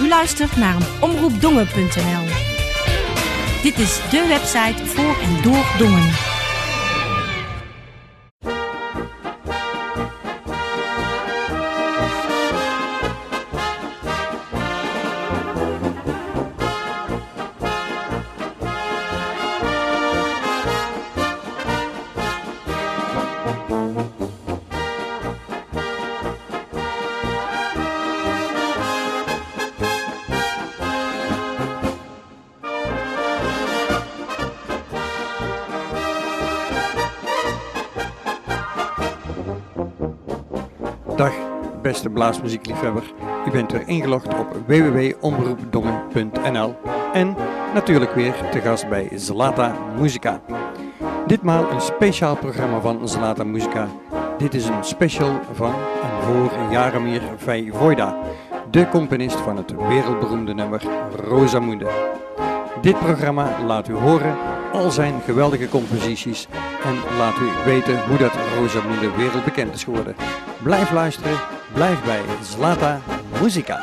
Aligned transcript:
U 0.00 0.08
luistert 0.08 0.56
naar 0.56 0.76
omroepdongen.nl. 1.00 2.24
Dit 3.62 3.78
is 3.78 4.00
de 4.10 4.26
website 4.28 4.86
voor 4.86 5.16
en 5.22 5.42
door 5.42 5.64
Dongen. 5.78 6.29
Beste 42.00 42.18
blaasmuziekliefhebber. 42.18 43.12
U 43.46 43.50
bent 43.50 43.72
weer 43.72 43.88
ingelogd 43.88 44.38
op 44.38 44.56
www.omroepdongen.nl 44.66 46.74
en 47.12 47.36
natuurlijk 47.74 48.14
weer 48.14 48.34
te 48.50 48.60
gast 48.60 48.88
bij 48.88 49.08
Zlata 49.14 49.74
Musica. 49.98 50.40
Ditmaal 51.26 51.70
een 51.70 51.80
speciaal 51.80 52.36
programma 52.36 52.80
van 52.80 53.08
Zlata 53.08 53.44
Musica. 53.44 53.88
Dit 54.38 54.54
is 54.54 54.66
een 54.66 54.84
special 54.84 55.40
van 55.52 55.74
en 56.02 56.22
voor 56.22 56.50
Jaromir 56.70 57.22
Vojvoda, 57.36 58.16
de 58.70 58.88
componist 58.88 59.40
van 59.40 59.56
het 59.56 59.74
wereldberoemde 59.88 60.54
nummer 60.54 60.82
Rosamunde. 61.28 61.86
Dit 62.80 62.98
programma 62.98 63.64
laat 63.66 63.88
u 63.88 63.94
horen 63.94 64.36
al 64.72 64.90
zijn 64.90 65.20
geweldige 65.24 65.68
composities 65.68 66.48
en 66.84 66.94
laat 67.18 67.38
u 67.38 67.48
weten 67.64 68.06
hoe 68.08 68.18
dat 68.18 68.32
Rosamunde 68.58 69.10
wereldbekend 69.16 69.74
is 69.74 69.84
geworden. 69.84 70.14
Blijf 70.62 70.90
luisteren, 70.90 71.38
blijf 71.72 72.04
bij 72.04 72.20
Zlata 72.42 73.00
Musica. 73.42 73.78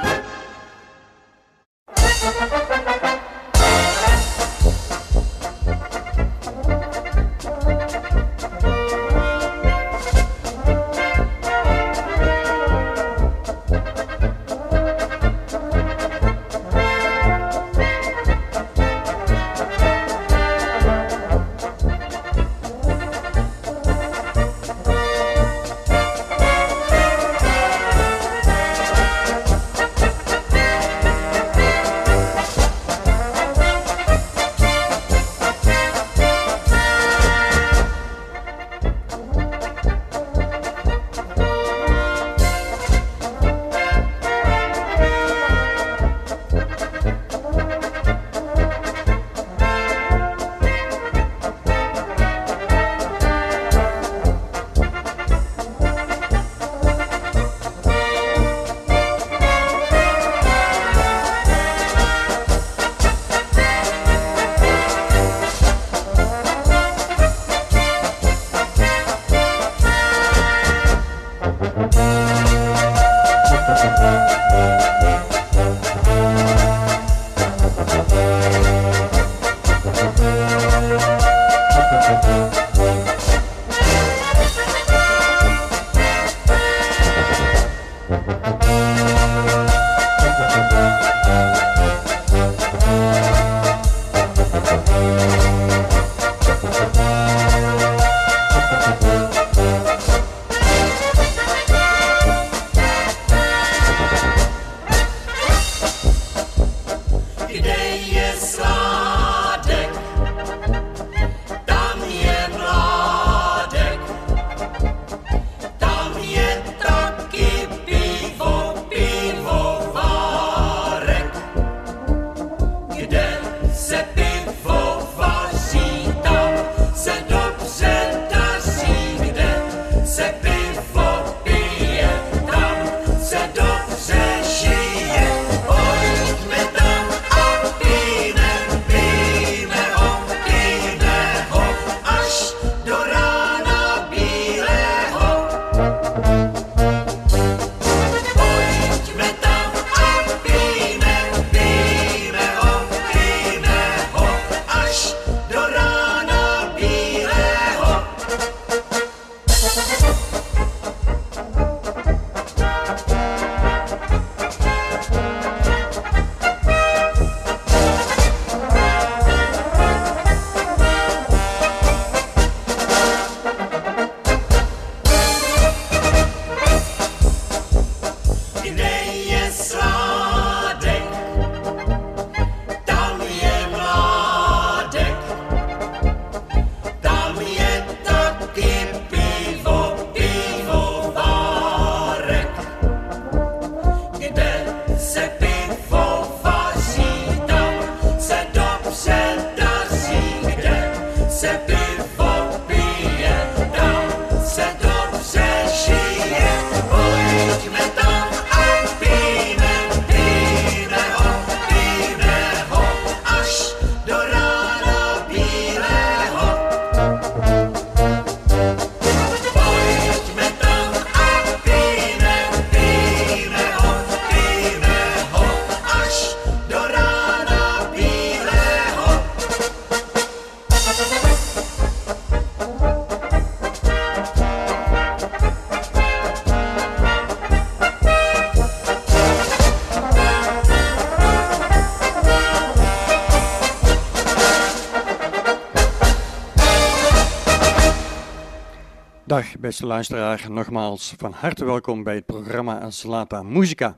Dag 249.38 249.60
beste 249.60 249.86
luisteraar, 249.86 250.46
nogmaals 250.50 251.14
van 251.18 251.32
harte 251.32 251.66
welkom 251.66 252.04
bij 252.04 252.16
het 252.16 252.26
programma 252.26 252.90
Zlata 252.90 253.44
Musica. 253.44 253.98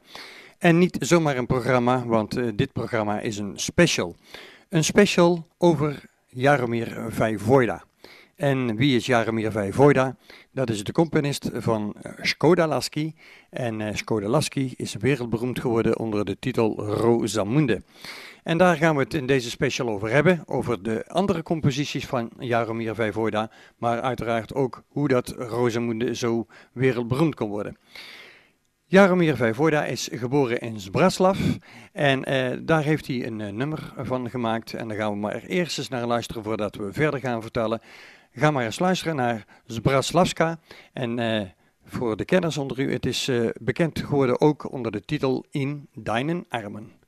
En 0.57 0.77
niet 0.77 0.97
zomaar 0.99 1.37
een 1.37 1.45
programma, 1.45 2.05
want 2.05 2.37
uh, 2.37 2.51
dit 2.55 2.73
programma 2.73 3.19
is 3.19 3.37
een 3.37 3.59
special. 3.59 4.15
Een 4.69 4.83
special 4.83 5.47
over 5.57 6.03
Jaromir 6.27 7.05
Vajvoida. 7.09 7.83
En 8.39 8.75
wie 8.75 8.95
is 8.95 9.05
Jaromir 9.05 9.51
Vajvoida? 9.51 10.15
Dat 10.51 10.69
is 10.69 10.83
de 10.83 10.91
componist 10.91 11.49
van 11.53 11.95
Skoda 12.21 12.67
Lasky. 12.67 13.13
En 13.49 13.97
Skoda 13.97 14.27
Lasky 14.27 14.73
is 14.75 14.95
wereldberoemd 14.95 15.59
geworden 15.59 15.99
onder 15.99 16.25
de 16.25 16.39
titel 16.39 16.85
Rosamunde. 16.85 17.81
En 18.43 18.57
daar 18.57 18.75
gaan 18.75 18.95
we 18.95 19.01
het 19.01 19.13
in 19.13 19.25
deze 19.25 19.49
special 19.49 19.89
over 19.89 20.09
hebben, 20.09 20.43
over 20.45 20.83
de 20.83 21.05
andere 21.07 21.43
composities 21.43 22.05
van 22.05 22.31
Jaromir 22.37 22.95
Vajvoda, 22.95 23.51
maar 23.77 24.01
uiteraard 24.01 24.53
ook 24.53 24.83
hoe 24.87 25.07
dat 25.07 25.29
Rosamunde 25.37 26.15
zo 26.15 26.45
wereldberoemd 26.73 27.35
kon 27.35 27.49
worden. 27.49 27.77
Jaromir 28.85 29.35
Vajvoda 29.35 29.85
is 29.85 30.09
geboren 30.11 30.59
in 30.59 30.79
Zbraslav 30.79 31.39
en 31.93 32.23
eh, 32.23 32.57
daar 32.61 32.83
heeft 32.83 33.07
hij 33.07 33.25
een 33.25 33.39
uh, 33.39 33.49
nummer 33.49 33.93
van 33.97 34.29
gemaakt. 34.29 34.73
En 34.73 34.87
daar 34.87 34.97
gaan 34.97 35.11
we 35.11 35.17
maar 35.17 35.43
eerst 35.43 35.77
eens 35.77 35.89
naar 35.89 36.05
luisteren 36.05 36.43
voordat 36.43 36.75
we 36.75 36.93
verder 36.93 37.19
gaan 37.19 37.41
vertellen. 37.41 37.81
Ga 38.31 38.51
maar 38.51 38.65
eens 38.65 38.79
luisteren 38.79 39.15
naar 39.15 39.45
Zbraslavska 39.65 40.59
en... 40.93 41.17
Uh, 41.17 41.41
voor 41.89 42.17
de 42.17 42.25
kenners 42.25 42.57
onder 42.57 42.79
u, 42.79 42.91
het 42.91 43.05
is 43.05 43.27
uh, 43.27 43.49
bekend 43.61 43.99
geworden 43.99 44.41
ook 44.41 44.71
onder 44.71 44.91
de 44.91 45.01
titel 45.01 45.45
In 45.49 45.87
Deinen 45.93 46.45
Armen. 46.49 46.98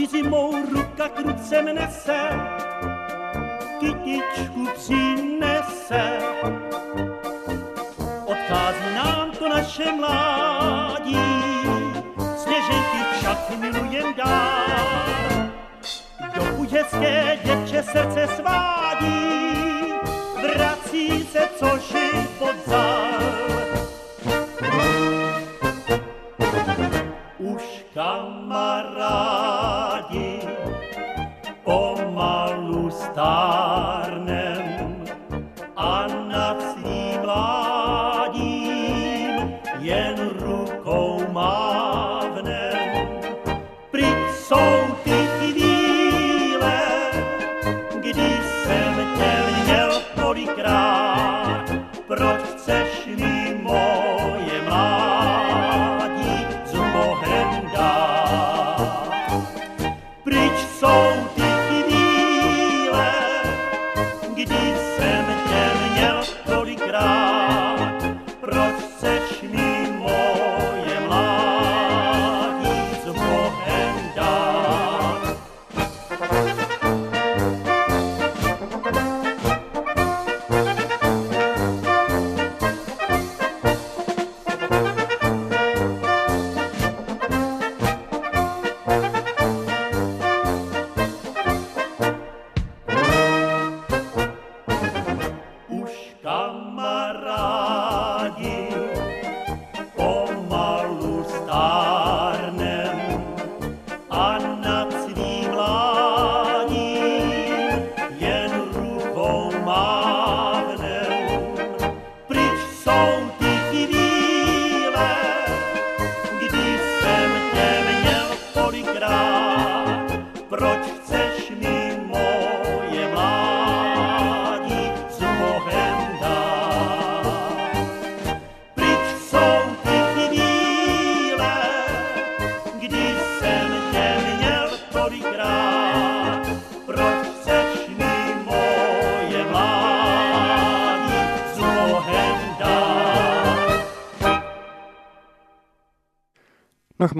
Diřimou 0.00 0.52
ruka 0.72 1.08
k 1.08 1.20
ruce 1.20 1.62
nese, 1.62 2.20
kytičku 3.80 4.68
přinese. 4.74 6.18
Odchází 8.26 8.94
nám 8.94 9.30
to 9.30 9.48
naše 9.48 9.92
mládí, 9.92 11.16
sněženky 12.36 12.98
však 13.18 13.50
milujem 13.58 14.14
dál. 14.14 15.50
Do 16.34 16.42
hezké 16.72 17.38
děvče 17.44 17.82
srdce 17.82 18.28
svádí, 18.36 19.52
vrací 20.42 21.24
se 21.32 21.48
coži 21.58 22.10
život 22.40 22.56
zál. 22.66 23.29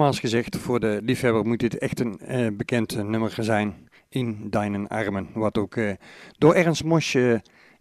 Nogmaals 0.01 0.31
gezegd, 0.31 0.57
voor 0.57 0.79
de 0.79 0.99
liefhebber 1.03 1.45
moet 1.45 1.59
dit 1.59 1.77
echt 1.77 1.99
een 1.99 2.19
uh, 2.29 2.47
bekend 2.53 3.03
nummer 3.03 3.33
zijn 3.39 3.89
in 4.09 4.47
Deinen 4.49 4.87
Armen. 4.87 5.27
Wat 5.33 5.57
ook 5.57 5.75
uh, 5.75 5.91
door 6.37 6.53
Ernst 6.53 6.83
Mosch 6.83 7.15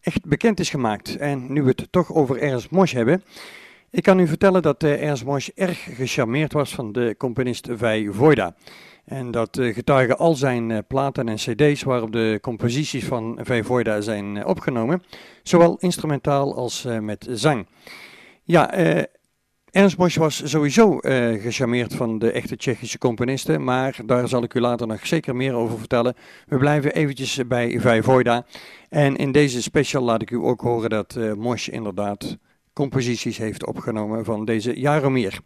echt 0.01 0.25
bekend 0.25 0.61
is 0.61 0.71
gemaakt. 0.71 1.17
En 1.17 1.53
nu 1.53 1.63
we 1.63 1.69
het 1.69 1.87
toch 1.91 2.13
over 2.15 2.43
Ernst 2.43 2.71
Mosch 2.71 2.95
hebben. 2.95 3.23
Ik 3.91 4.03
kan 4.03 4.19
u 4.19 4.27
vertellen 4.27 4.63
dat 4.63 4.83
Ernst 4.83 5.25
Mosch 5.25 5.49
erg 5.55 5.83
gecharmeerd 5.97 6.53
was 6.53 6.75
van 6.75 6.93
de 6.93 7.15
componist 7.19 7.69
Vij 7.71 8.09
Voida. 8.11 8.55
En 9.05 9.31
dat 9.31 9.59
getuigen 9.61 10.19
al 10.19 10.35
zijn 10.35 10.87
platen 10.87 11.29
en 11.29 11.37
cd's 11.37 11.83
waarop 11.83 12.13
de 12.13 12.39
composities 12.41 13.05
van 13.05 13.39
Vij 13.43 13.65
Voida 13.65 14.01
zijn 14.01 14.47
opgenomen. 14.47 15.03
Zowel 15.43 15.77
instrumentaal 15.79 16.55
als 16.57 16.87
met 17.01 17.27
zang. 17.31 17.67
Ja, 18.45 18.71
Ernst 19.71 19.97
Bosch 19.97 20.17
was 20.17 20.51
sowieso 20.51 20.99
uh, 21.01 21.43
gecharmeerd 21.43 21.95
van 21.95 22.19
de 22.19 22.31
echte 22.31 22.57
Tsjechische 22.57 22.99
componisten, 22.99 23.65
maar 23.65 23.99
daar 24.07 24.29
zal 24.29 24.43
ik 24.43 24.55
u 24.55 24.61
later 24.61 24.87
nog 24.87 25.07
zeker 25.07 25.37
meer 25.37 25.55
over 25.55 25.79
vertellen. 25.79 26.15
We 26.47 26.57
blijven 26.57 26.93
eventjes 26.93 27.47
bij 27.47 27.81
Vijvoida. 27.81 28.47
En 28.89 29.17
in 29.17 29.33
deze 29.33 29.63
special 29.63 30.03
laat 30.03 30.23
ik 30.23 30.31
u 30.31 30.37
ook 30.37 30.61
horen 30.61 30.91
dat 30.91 31.15
uh, 31.19 31.33
Mosch 31.33 31.69
inderdaad 31.69 32.39
composities 32.73 33.39
heeft 33.39 33.67
opgenomen 33.67 34.25
van 34.25 34.45
deze 34.45 34.81
Jaromir. 34.81 35.41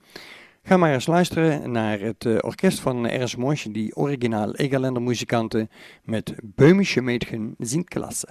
Ga 0.62 0.76
maar 0.76 0.92
eens 0.92 1.06
luisteren 1.06 1.70
naar 1.70 2.00
het 2.00 2.24
uh, 2.24 2.38
orkest 2.40 2.80
van 2.80 3.08
Ernst 3.08 3.36
Mosch, 3.36 3.66
die 3.66 3.96
originaal 3.96 4.54
Egerländer 4.54 5.02
muzikanten 5.02 5.70
met 6.02 6.34
Böhmische 6.42 7.00
Mädchen 7.00 7.54
sind 7.58 7.88
klasse. 7.88 8.28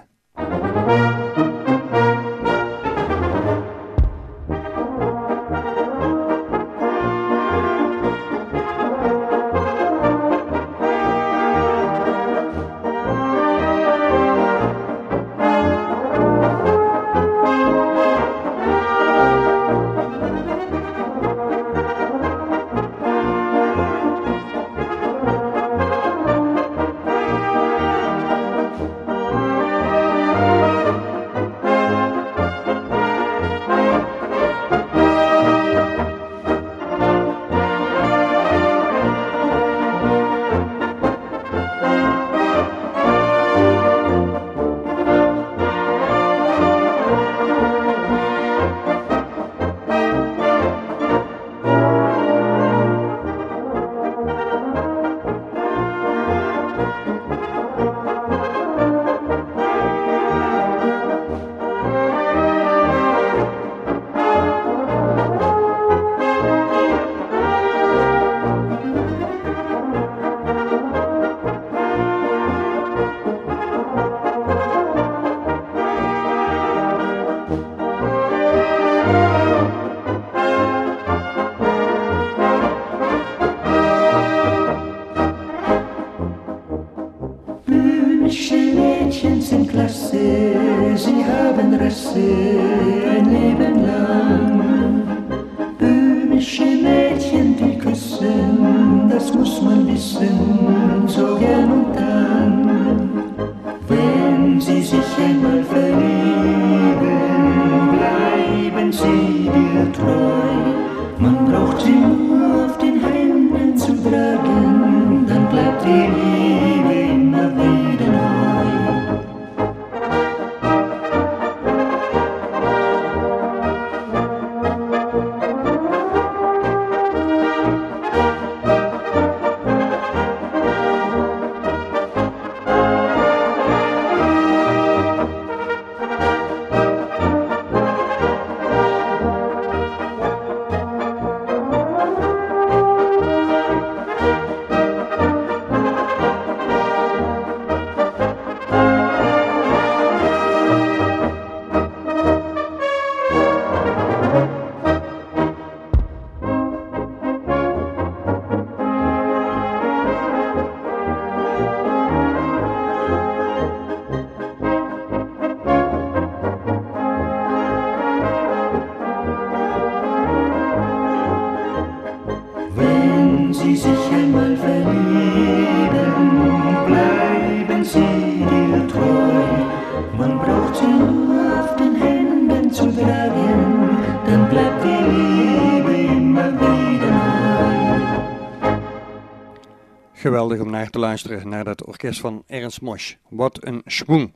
Te 190.90 191.00
luisteren 191.00 191.50
naar 191.50 191.64
dat 191.64 191.86
orkest 191.86 192.20
van 192.20 192.44
Ernst 192.48 192.82
Mosch. 192.82 193.14
Wat 193.30 193.66
een 193.66 193.82
schwung. 193.86 194.34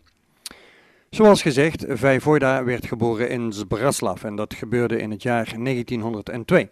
Zoals 1.09 1.41
gezegd, 1.41 1.85
Vijvoida 1.87 2.63
werd 2.63 2.85
geboren 2.85 3.29
in 3.29 3.53
Zbraslav 3.53 4.23
en 4.23 4.35
dat 4.35 4.53
gebeurde 4.53 4.99
in 4.99 5.11
het 5.11 5.23
jaar 5.23 5.53
1902. 5.63 6.69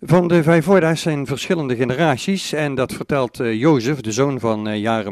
Van 0.00 0.28
de 0.28 0.42
Vijvoida's 0.42 1.00
zijn 1.00 1.26
verschillende 1.26 1.76
generaties 1.76 2.52
en 2.52 2.74
dat 2.74 2.92
vertelt 2.92 3.40
uh, 3.40 3.54
Jozef, 3.54 4.00
de 4.00 4.12
zoon 4.12 4.40
van. 4.40 4.68
Uh, 4.68 5.10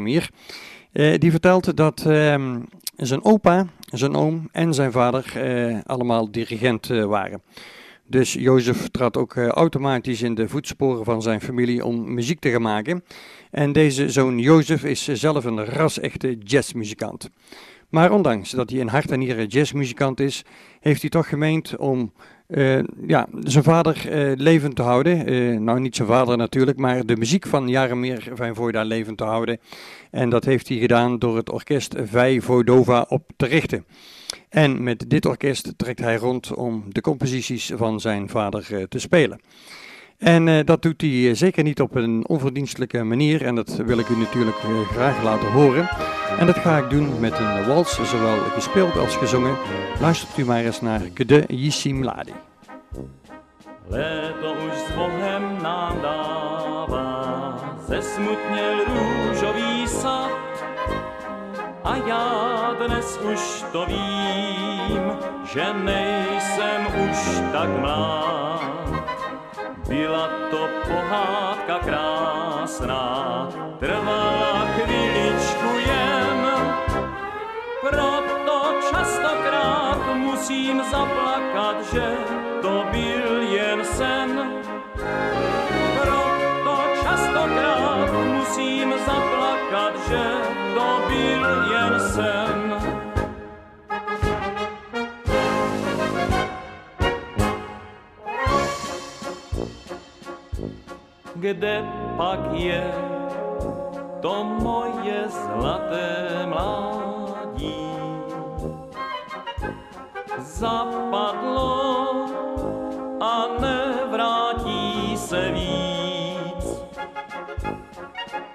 die 1.18 1.30
vertelt 1.30 1.76
dat 1.76 2.06
ehm, 2.06 2.60
zijn 2.96 3.24
opa, 3.24 3.66
zijn 3.86 4.14
oom 4.14 4.48
en 4.52 4.74
zijn 4.74 4.92
vader 4.92 5.32
allemaal 5.86 6.30
dirigent 6.30 6.86
waren. 6.86 7.42
Dus 8.06 8.32
Jozef 8.32 8.88
trad 8.88 9.16
ook 9.16 9.34
uh, 9.34 9.46
automatisch 9.46 10.22
in 10.22 10.34
de 10.34 10.48
voetsporen 10.48 11.04
van 11.04 11.22
zijn 11.22 11.40
familie 11.40 11.84
om 11.84 12.14
muziek 12.14 12.40
te 12.40 12.50
gaan 12.50 12.62
maken. 12.62 13.04
En 13.50 13.72
deze 13.72 14.08
zoon 14.08 14.38
Jozef 14.38 14.84
is 14.84 15.04
zelf 15.04 15.44
een 15.44 15.64
ras-echte 15.64 16.38
jazzmuzikant. 16.38 17.30
Maar 17.88 18.12
ondanks 18.12 18.50
dat 18.50 18.70
hij 18.70 18.78
in 18.78 18.88
hart 18.88 19.10
en 19.10 19.18
nieren 19.18 19.46
jazzmuzikant 19.46 20.20
is, 20.20 20.44
heeft 20.80 21.00
hij 21.00 21.10
toch 21.10 21.28
gemeend 21.28 21.76
om 21.76 22.12
uh, 22.48 22.78
ja, 23.06 23.26
zijn 23.40 23.64
vader 23.64 24.28
uh, 24.28 24.36
levend 24.36 24.76
te 24.76 24.82
houden. 24.82 25.32
Uh, 25.32 25.58
nou, 25.58 25.80
niet 25.80 25.96
zijn 25.96 26.08
vader 26.08 26.36
natuurlijk, 26.36 26.78
maar 26.78 27.06
de 27.06 27.16
muziek 27.16 27.46
van 27.46 27.68
Jaromir 27.68 28.28
Vijvoida 28.34 28.82
levend 28.82 29.18
te 29.18 29.24
houden. 29.24 29.58
En 30.10 30.30
dat 30.30 30.44
heeft 30.44 30.68
hij 30.68 30.78
gedaan 30.78 31.18
door 31.18 31.36
het 31.36 31.50
orkest 31.50 31.94
Vijvodova 32.02 33.06
op 33.08 33.30
te 33.36 33.46
richten. 33.46 33.86
En 34.48 34.82
met 34.82 35.04
dit 35.08 35.26
orkest 35.26 35.72
trekt 35.76 35.98
hij 35.98 36.16
rond 36.16 36.54
om 36.54 36.84
de 36.88 37.00
composities 37.00 37.72
van 37.74 38.00
zijn 38.00 38.28
vader 38.28 38.88
te 38.88 38.98
spelen. 38.98 39.40
En 40.18 40.46
uh, 40.46 40.60
dat 40.64 40.82
doet 40.82 41.00
hij 41.00 41.28
eh, 41.28 41.34
zeker 41.34 41.62
niet 41.62 41.80
op 41.80 41.94
een 41.94 42.24
onverdienstelijke 42.28 43.02
manier. 43.02 43.42
En 43.42 43.54
dat 43.54 43.76
wil 43.76 43.98
ik 43.98 44.08
u 44.08 44.16
natuurlijk 44.16 44.62
uh, 44.62 44.88
graag 44.88 45.22
laten 45.22 45.50
horen. 45.50 45.88
En 46.38 46.46
dat 46.46 46.58
ga 46.58 46.78
ik 46.78 46.90
doen 46.90 47.20
met 47.20 47.38
een 47.38 47.66
wals, 47.66 47.94
zowel 48.10 48.36
gespeeld 48.36 48.98
als 48.98 49.16
gezongen. 49.16 49.56
Luistert 50.00 50.38
u 50.38 50.44
maar 50.44 50.64
eens 50.64 50.80
naar 50.80 51.00
Kde 51.12 51.44
Yissim 51.48 52.04
Ladi. 52.04 52.32
Leto 53.88 54.54
už 54.66 54.74
s 54.74 54.94
Bohem 54.96 55.62
nám 55.62 56.00
dává, 56.00 57.76
zesmutněl 57.88 58.84
růžový 58.84 59.86
sad. 59.88 60.44
A 61.84 61.96
já 61.96 62.74
dnes 62.86 63.18
že 65.44 65.64
nejsem 65.84 66.86
už 66.86 67.40
tak. 67.52 68.83
Byla 69.94 70.28
to 70.50 70.68
pohádka 70.88 71.78
krásná, 71.78 73.48
trvala 73.78 74.66
chvíličku 74.74 75.70
jen, 75.86 76.40
proto 77.80 78.74
častokrát 78.90 80.14
musím 80.14 80.82
zaplakat, 80.90 81.76
že 81.92 82.16
to 82.62 82.84
byl 82.90 83.42
jen 83.42 83.84
sen. 83.84 84.50
Proto 86.02 86.84
častokrát 87.02 88.12
musím 88.12 88.94
zaplakat, 89.06 89.33
kde 101.34 101.84
pak 102.16 102.40
je 102.52 102.94
to 104.22 104.44
moje 104.44 105.28
zlaté 105.28 106.46
mládí. 106.46 107.90
Zapadlo 110.38 111.74
a 113.20 113.46
nevrátí 113.60 115.16
se 115.16 115.50
víc. 115.50 116.82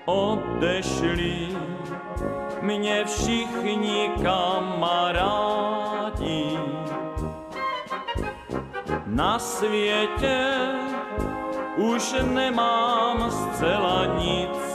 Odešli 0.06 1.48
mě 2.62 3.06
všichni 3.06 4.12
kamarádi. 4.24 5.70
Na 9.06 9.40
světě 9.40 10.60
už 11.80 12.16
nemám 12.36 13.32
zcela 13.32 14.06
nic. 14.20 14.69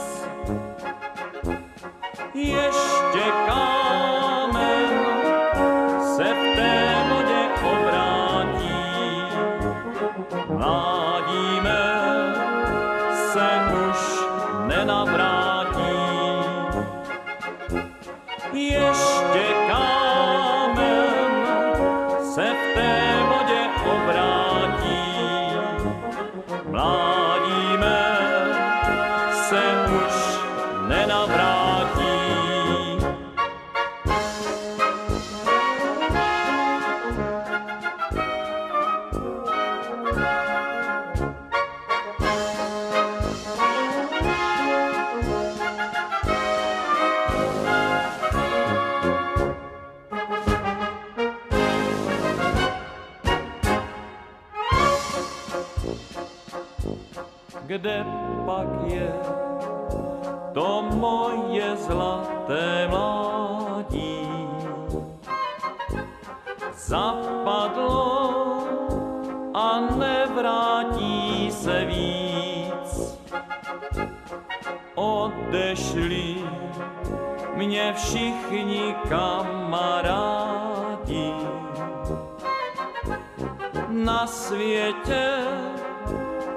světě 85.03 85.29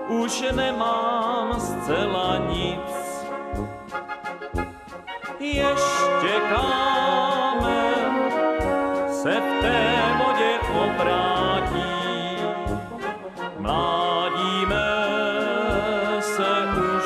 už 0.08 0.44
nemám 0.52 1.60
zcela 1.60 2.38
nic. 2.38 3.24
Ještě 5.40 6.40
kámen 6.50 8.32
se 9.10 9.40
v 9.40 9.60
té 9.60 10.16
vodě 10.18 10.58
obrátí. 10.84 12.38
Mládíme 13.58 14.88
se 16.20 16.68
už 16.94 17.04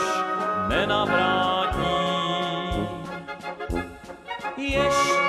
nenavrátí. 0.69 1.93
Ještě 4.57 5.22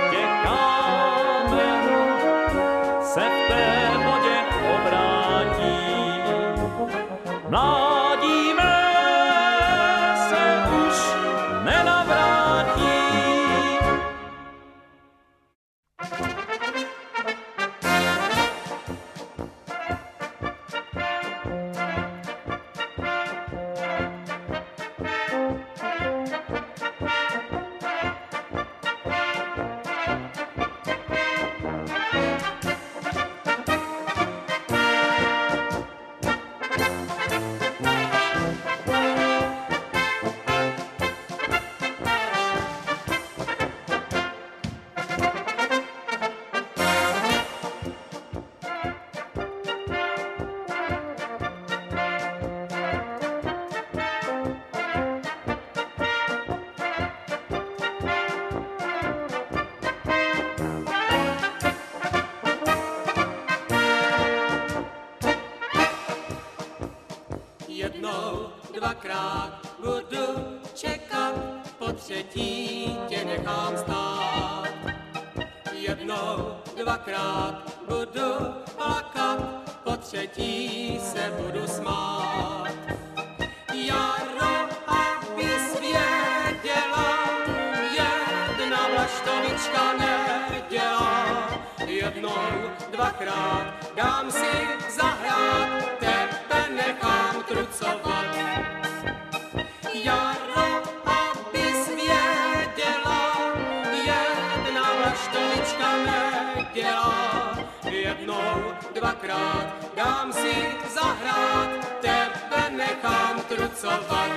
jednou, 108.19 108.73
dvakrát, 108.93 109.75
dám 109.95 110.33
si 110.33 110.53
zahrát, 110.93 111.69
tebe 112.01 112.69
nechám 112.69 113.41
trucovat. 113.47 114.31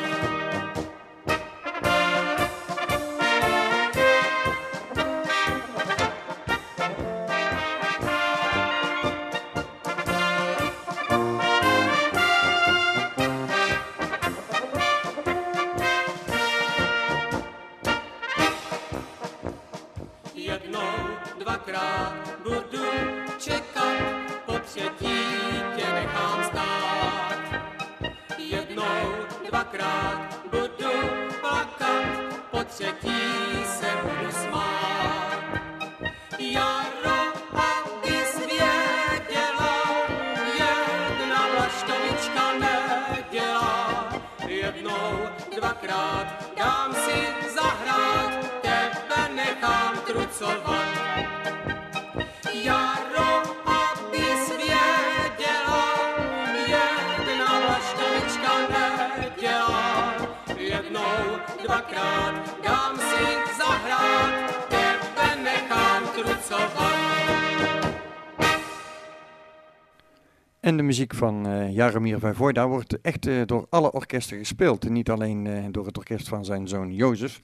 Van 71.76 71.84
Jaromir 71.84 72.20
Vojvoda 72.20 72.68
wordt 72.68 73.00
echt 73.00 73.26
eh, 73.26 73.34
door 73.46 73.66
alle 73.70 73.92
orkesten 73.92 74.38
gespeeld. 74.38 74.88
Niet 74.88 75.10
alleen 75.10 75.46
eh, 75.46 75.64
door 75.70 75.86
het 75.86 75.96
orkest 75.96 76.28
van 76.28 76.44
zijn 76.44 76.68
zoon 76.68 76.94
Jozef. 76.94 77.40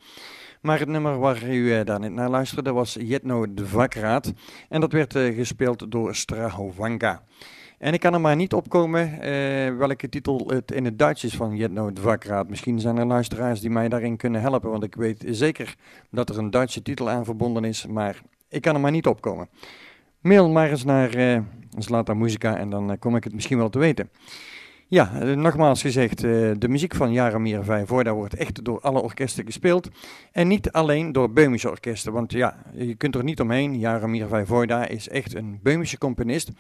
Maar 0.61 0.79
het 0.79 0.89
nummer 0.89 1.19
waar 1.19 1.49
u 1.49 1.75
eh, 1.75 1.85
daar 1.85 2.11
naar 2.11 2.31
luisterde 2.31 2.73
was 2.73 2.97
Jetno 3.01 3.55
Dvakraat. 3.55 4.33
En 4.69 4.81
dat 4.81 4.93
werd 4.93 5.13
gespeeld 5.13 5.91
door 5.91 6.15
Strahovanka. 6.15 7.23
En 7.79 7.93
ik 7.93 8.01
kan 8.01 8.15
er 8.15 8.21
maar 8.21 8.37
niet 8.37 8.53
opkomen 8.53 9.19
welke 9.79 10.09
titel 10.09 10.45
het 10.47 10.71
in 10.71 10.85
het 10.85 10.99
Duits 10.99 11.25
is 11.25 11.37
van 11.37 11.57
Jetno 11.57 11.93
Dvakraat. 11.93 12.49
Misschien 12.49 12.81
zijn 12.81 12.97
er 12.97 13.07
luisteraars 13.07 13.61
die 13.61 13.71
mij 13.71 13.89
daarin 13.89 14.17
kunnen 14.17 14.41
helpen. 14.41 14.71
Want 14.71 14.83
ik 14.83 14.95
weet 14.95 15.25
zeker 15.27 15.75
dat 16.11 16.29
er 16.29 16.39
een 16.39 16.51
Duitse 16.51 16.83
titel 16.83 17.11
aan 17.11 17.25
verbonden 17.25 17.65
is. 17.65 17.87
Maar 17.87 18.23
ik 18.49 18.63
kan 18.63 18.75
er 18.75 18.81
maar 18.81 18.91
niet 18.91 19.07
opkomen. 19.07 19.49
Mail 20.23 20.51
maar 20.51 20.71
eens 20.71 20.85
naar 20.85 21.15
eh 21.15 21.41
Zlata 21.79 22.15
Muzika 22.15 22.57
en 22.57 22.71
dan 22.71 22.91
eh, 22.91 22.99
kom 22.99 23.17
ik 23.17 23.25
het 23.25 23.35
misschien 23.35 23.59
wel 23.59 23.71
te 23.71 23.79
weten. 23.79 24.11
Ja, 24.89 25.21
eh, 25.21 25.37
nogmaals 25.37 25.81
gezegd, 25.81 26.21
de 26.21 26.69
muziek 26.69 26.95
van 26.95 27.13
Jaromir 27.13 27.65
Vijvoorda 27.65 28.13
wordt 28.13 28.35
echt 28.35 28.65
door 28.65 28.81
alle 28.81 29.03
orkesten 29.03 29.45
gespeeld. 29.45 29.89
En 30.33 30.49
niet 30.49 30.73
alleen 30.73 31.13
door 31.13 31.33
Beumische 31.33 31.71
orkesten, 31.71 32.13
want 32.13 32.33
ja, 32.33 32.57
je 32.75 32.95
kunt 32.95 33.15
er 33.15 33.25
niet 33.25 33.41
omheen. 33.41 33.79
Jaromir 33.79 34.29
Vijvoorda 34.29 34.89
is 34.89 35.09
echt 35.09 35.35
een 35.35 35.59
Beumische 35.63 35.99
componist. 35.99 36.51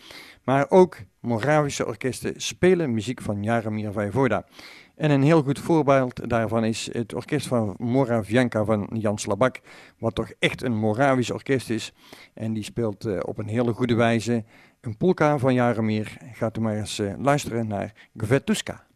Maar 0.44 0.66
ook 0.68 0.96
Moravische 1.20 1.86
orkesten 1.86 2.32
spelen 2.36 2.92
muziek 2.94 3.20
van 3.20 3.42
Jaromir 3.42 3.92
Vijvoorda. 3.92 4.44
En 5.02 5.10
een 5.10 5.22
heel 5.22 5.42
goed 5.42 5.58
voorbeeld 5.58 6.28
daarvan 6.28 6.64
is 6.64 6.88
het 6.92 7.14
orkest 7.14 7.46
van 7.46 7.74
Moravianka 7.78 8.64
van 8.64 8.88
Jan 8.92 9.18
Slabak, 9.18 9.60
wat 9.98 10.14
toch 10.14 10.32
echt 10.38 10.62
een 10.62 10.76
Moravisch 10.76 11.30
orkest 11.30 11.70
is. 11.70 11.92
En 12.34 12.52
die 12.52 12.62
speelt 12.62 13.04
eh, 13.04 13.18
op 13.22 13.38
een 13.38 13.48
hele 13.48 13.72
goede 13.72 13.94
wijze 13.94 14.44
een 14.80 14.96
polka 14.96 15.38
van 15.38 15.54
Jaromir. 15.54 16.16
Gaat 16.32 16.56
u 16.56 16.60
maar 16.60 16.76
eens 16.76 16.98
eh, 16.98 17.12
luisteren 17.18 17.66
naar 17.66 17.92
Gvetuska. 18.16 18.86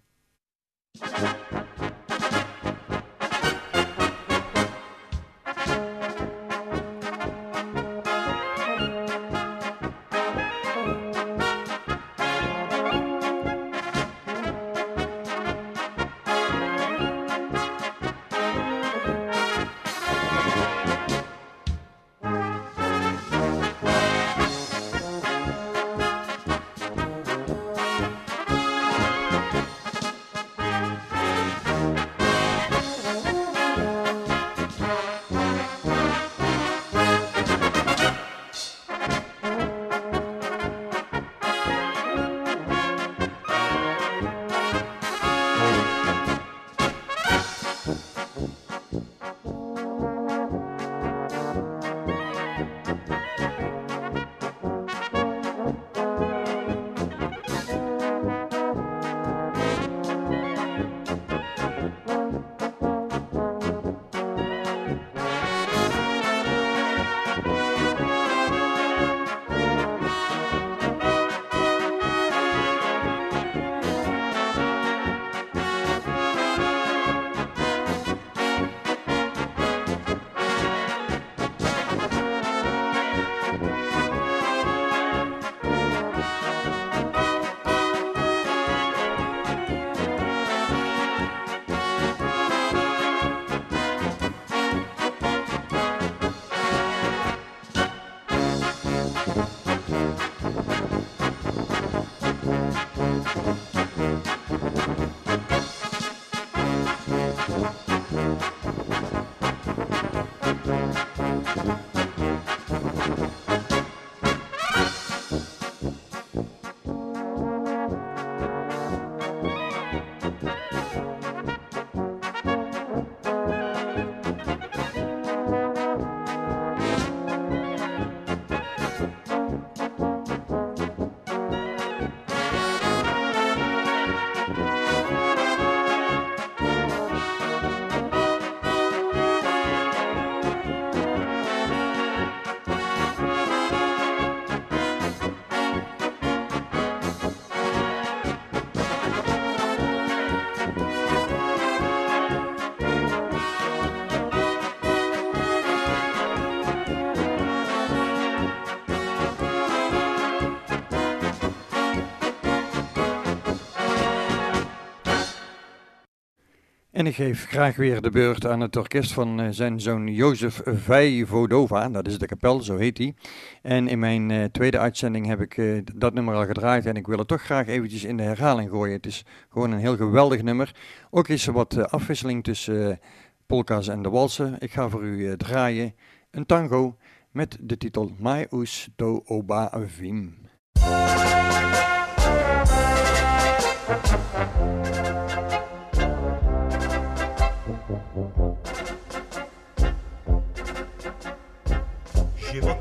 En 167.06 167.12
ik 167.12 167.18
geef 167.18 167.46
graag 167.46 167.76
weer 167.76 168.02
de 168.02 168.10
beurt 168.10 168.46
aan 168.46 168.60
het 168.60 168.76
orkest 168.76 169.12
van 169.12 169.40
eh, 169.40 169.46
zijn 169.50 169.80
zoon 169.80 170.06
Jozef 170.06 170.60
Vijvodova. 170.64 171.88
Dat 171.88 172.06
is 172.06 172.18
de 172.18 172.26
kapel, 172.26 172.60
zo 172.60 172.76
heet 172.76 172.98
hij. 172.98 173.14
En 173.62 173.88
in 173.88 173.98
mijn 173.98 174.30
eh, 174.30 174.44
tweede 174.44 174.78
uitzending 174.78 175.26
heb 175.26 175.40
ik 175.40 175.56
eh, 175.56 175.78
dat 175.94 176.14
nummer 176.14 176.34
al 176.34 176.46
gedraaid. 176.46 176.86
En 176.86 176.96
ik 176.96 177.06
wil 177.06 177.18
het 177.18 177.28
toch 177.28 177.42
graag 177.42 177.66
eventjes 177.66 178.04
in 178.04 178.16
de 178.16 178.22
herhaling 178.22 178.70
gooien. 178.70 178.96
Het 178.96 179.06
is 179.06 179.24
gewoon 179.48 179.70
een 179.70 179.78
heel 179.78 179.96
geweldig 179.96 180.42
nummer. 180.42 180.74
Ook 181.10 181.28
is 181.28 181.46
er 181.46 181.52
wat 181.52 181.90
afwisseling 181.90 182.44
tussen 182.44 183.00
polka's 183.46 183.88
en 183.88 184.02
de 184.02 184.10
walsen. 184.10 184.56
Ik 184.58 184.72
ga 184.72 184.88
voor 184.88 185.02
u 185.02 185.36
draaien 185.36 185.94
een 186.30 186.46
tango 186.46 186.96
met 187.30 187.56
de 187.60 187.76
titel 187.76 188.12
Mai 188.18 188.46
us 188.50 188.88
to 188.96 189.22
oba 189.26 189.72
vim. 189.86 190.34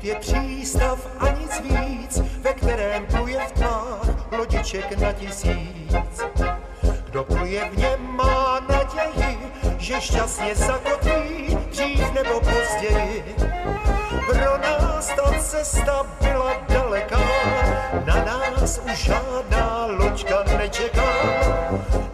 Je 0.06 0.14
přístav 0.14 0.98
a 1.18 1.28
nic 1.30 1.60
víc, 1.60 2.20
ve 2.40 2.52
kterém 2.52 3.06
pluje 3.06 3.40
v 3.48 3.52
tmách 3.52 4.32
lodiček 4.38 4.98
na 4.98 5.12
tisíc. 5.12 5.94
Kdo 7.04 7.24
pluje 7.24 7.70
v 7.70 7.78
něm 7.78 8.16
má 8.16 8.60
naději, 8.68 9.38
že 9.78 10.00
šťastně 10.00 10.54
zakotví 10.54 11.58
dřív 11.70 12.12
nebo 12.12 12.40
později. 12.40 13.36
Pro 14.26 14.58
nás 14.58 15.06
ta 15.06 15.40
cesta 15.40 16.06
byla 16.20 16.52
daleká, 16.68 17.20
na 18.04 18.24
nás 18.24 18.80
už 18.92 19.04
žádná 19.04 19.86
loďka 19.86 20.44
nečeká. 20.58 21.12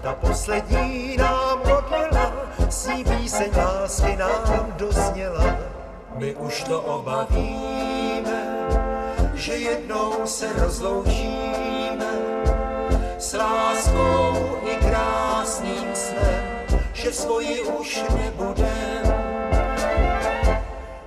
Ta 0.02 0.12
poslední 0.12 1.16
nám 1.16 1.60
odlela, 1.60 2.32
s 2.68 2.86
ní 2.86 3.04
píseň 3.04 3.50
lásky 3.56 4.16
nám 4.16 4.74
dozněla. 4.76 5.81
My 6.14 6.34
už 6.34 6.62
to 6.64 6.80
oba 6.80 7.26
víme, 7.30 8.42
že 9.34 9.52
jednou 9.52 10.12
se 10.24 10.52
rozloučíme 10.52 12.12
s 13.18 13.32
láskou 13.32 14.58
i 14.64 14.76
krásným 14.76 15.88
snem, 15.94 16.42
že 16.92 17.12
svoji 17.12 17.62
už 17.64 18.04
nebudem. 18.16 19.02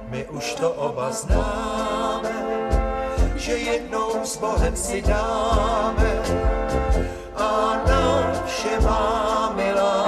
My 0.09 0.25
už 0.25 0.53
to 0.55 0.71
oba 0.71 1.11
známe, 1.11 2.35
že 3.35 3.53
jednou 3.57 4.25
s 4.25 4.37
Bohem 4.37 4.75
si 4.75 5.01
dáme 5.01 6.11
a 7.35 7.81
na 7.87 8.33
vše 8.45 8.79
má 8.79 9.53
milá, 9.55 10.07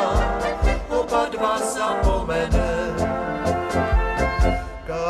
oba 0.89 1.25
dva 1.29 1.57
zapomenem. 1.59 2.66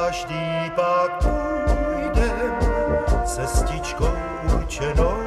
Každý 0.08 0.72
pak 0.76 1.24
půjdem 1.24 2.56
cestičkou 3.26 4.10
určenou. 4.56 5.18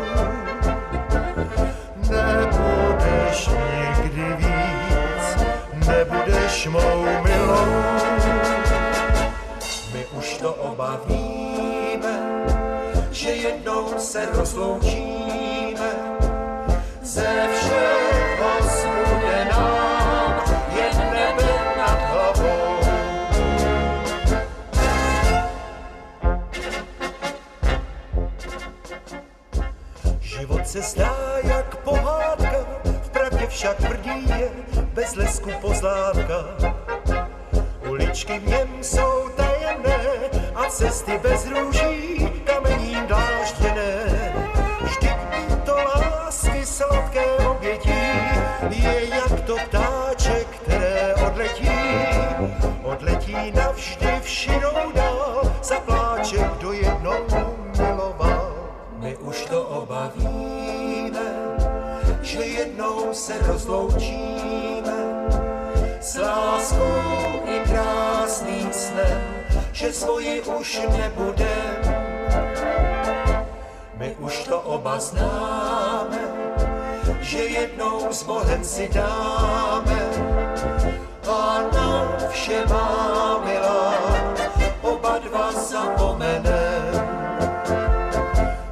Nebudeš 1.97 3.49
nikdy 3.49 4.37
víc, 4.37 5.45
nebudeš 5.87 6.66
mou 6.66 7.05
milou. 7.23 7.66
My 9.93 10.07
už 10.19 10.37
to 10.37 10.55
oba 10.55 11.01
víme, 11.07 12.19
že 13.11 13.31
jednou 13.31 13.99
se 13.99 14.29
rozloučíme. 14.33 15.90
Ze 17.03 17.49
všeho 17.55 18.10
se 30.70 30.83
zdá 30.83 31.16
jak 31.42 31.76
pohádka, 31.76 32.66
v 33.02 33.11
pravdě 33.11 33.46
však 33.46 33.76
tvrdí 33.76 34.28
je 34.38 34.50
bez 34.94 35.14
lesku 35.14 35.50
pozlávka. 35.61 36.35
Uličky 37.88 38.38
v 38.38 38.48
něm 38.48 38.68
jsou 38.83 39.28
tajemné 39.37 39.98
a 40.54 40.70
cesty 40.70 41.18
bez 41.22 41.46
růží 41.46 42.28
kamením 42.44 43.06
dlážděné. 43.06 43.96
Vždyť 44.80 45.16
to 45.64 45.74
lásky 45.74 46.66
sladké 46.66 47.26
obětí 47.26 48.00
je 48.70 49.09
jak 49.09 49.40
to 49.40 49.56
ptáček, 49.56 50.46
které 50.46 51.14
odletí. 51.14 51.70
Odletí 52.83 53.52
navždy 53.54 54.20
v 54.22 54.28
širou 54.28 54.80
jednou 62.81 63.14
se 63.14 63.38
rozloučíme 63.47 65.01
s 66.01 66.16
láskou 66.16 67.43
i 67.45 67.61
krásným 67.69 68.73
snem, 68.73 69.21
že 69.73 69.93
svoji 69.93 70.40
už 70.43 70.81
nebudem. 70.99 71.77
My 73.97 74.16
už 74.19 74.45
to 74.45 74.61
oba 74.61 75.01
známe, 75.01 76.21
že 77.21 77.38
jednou 77.38 78.12
s 78.12 78.23
Bohem 78.23 78.64
si 78.64 78.88
dáme 78.88 80.01
a 81.29 81.61
na 81.73 82.16
vše 82.31 82.64
má 82.69 83.40
milá, 83.45 83.95
oba 84.83 85.19
dva 85.19 85.53
zapomenem. 85.53 86.97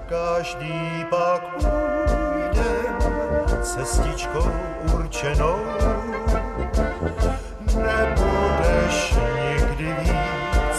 Každý 0.09 1.05
pak 1.11 1.42
půjdem 1.55 2.08
cestičkou 3.68 4.48
určenou. 4.96 5.61
Nebudeš 7.76 9.14
nikdy 9.44 9.92
víc, 10.00 10.78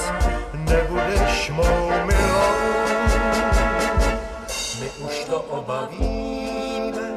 nebudeš 0.54 1.50
mou 1.50 1.90
milou. 2.06 2.58
My 4.80 4.90
už 5.06 5.26
to 5.30 5.38
oba 5.42 5.90
víme, 5.92 7.10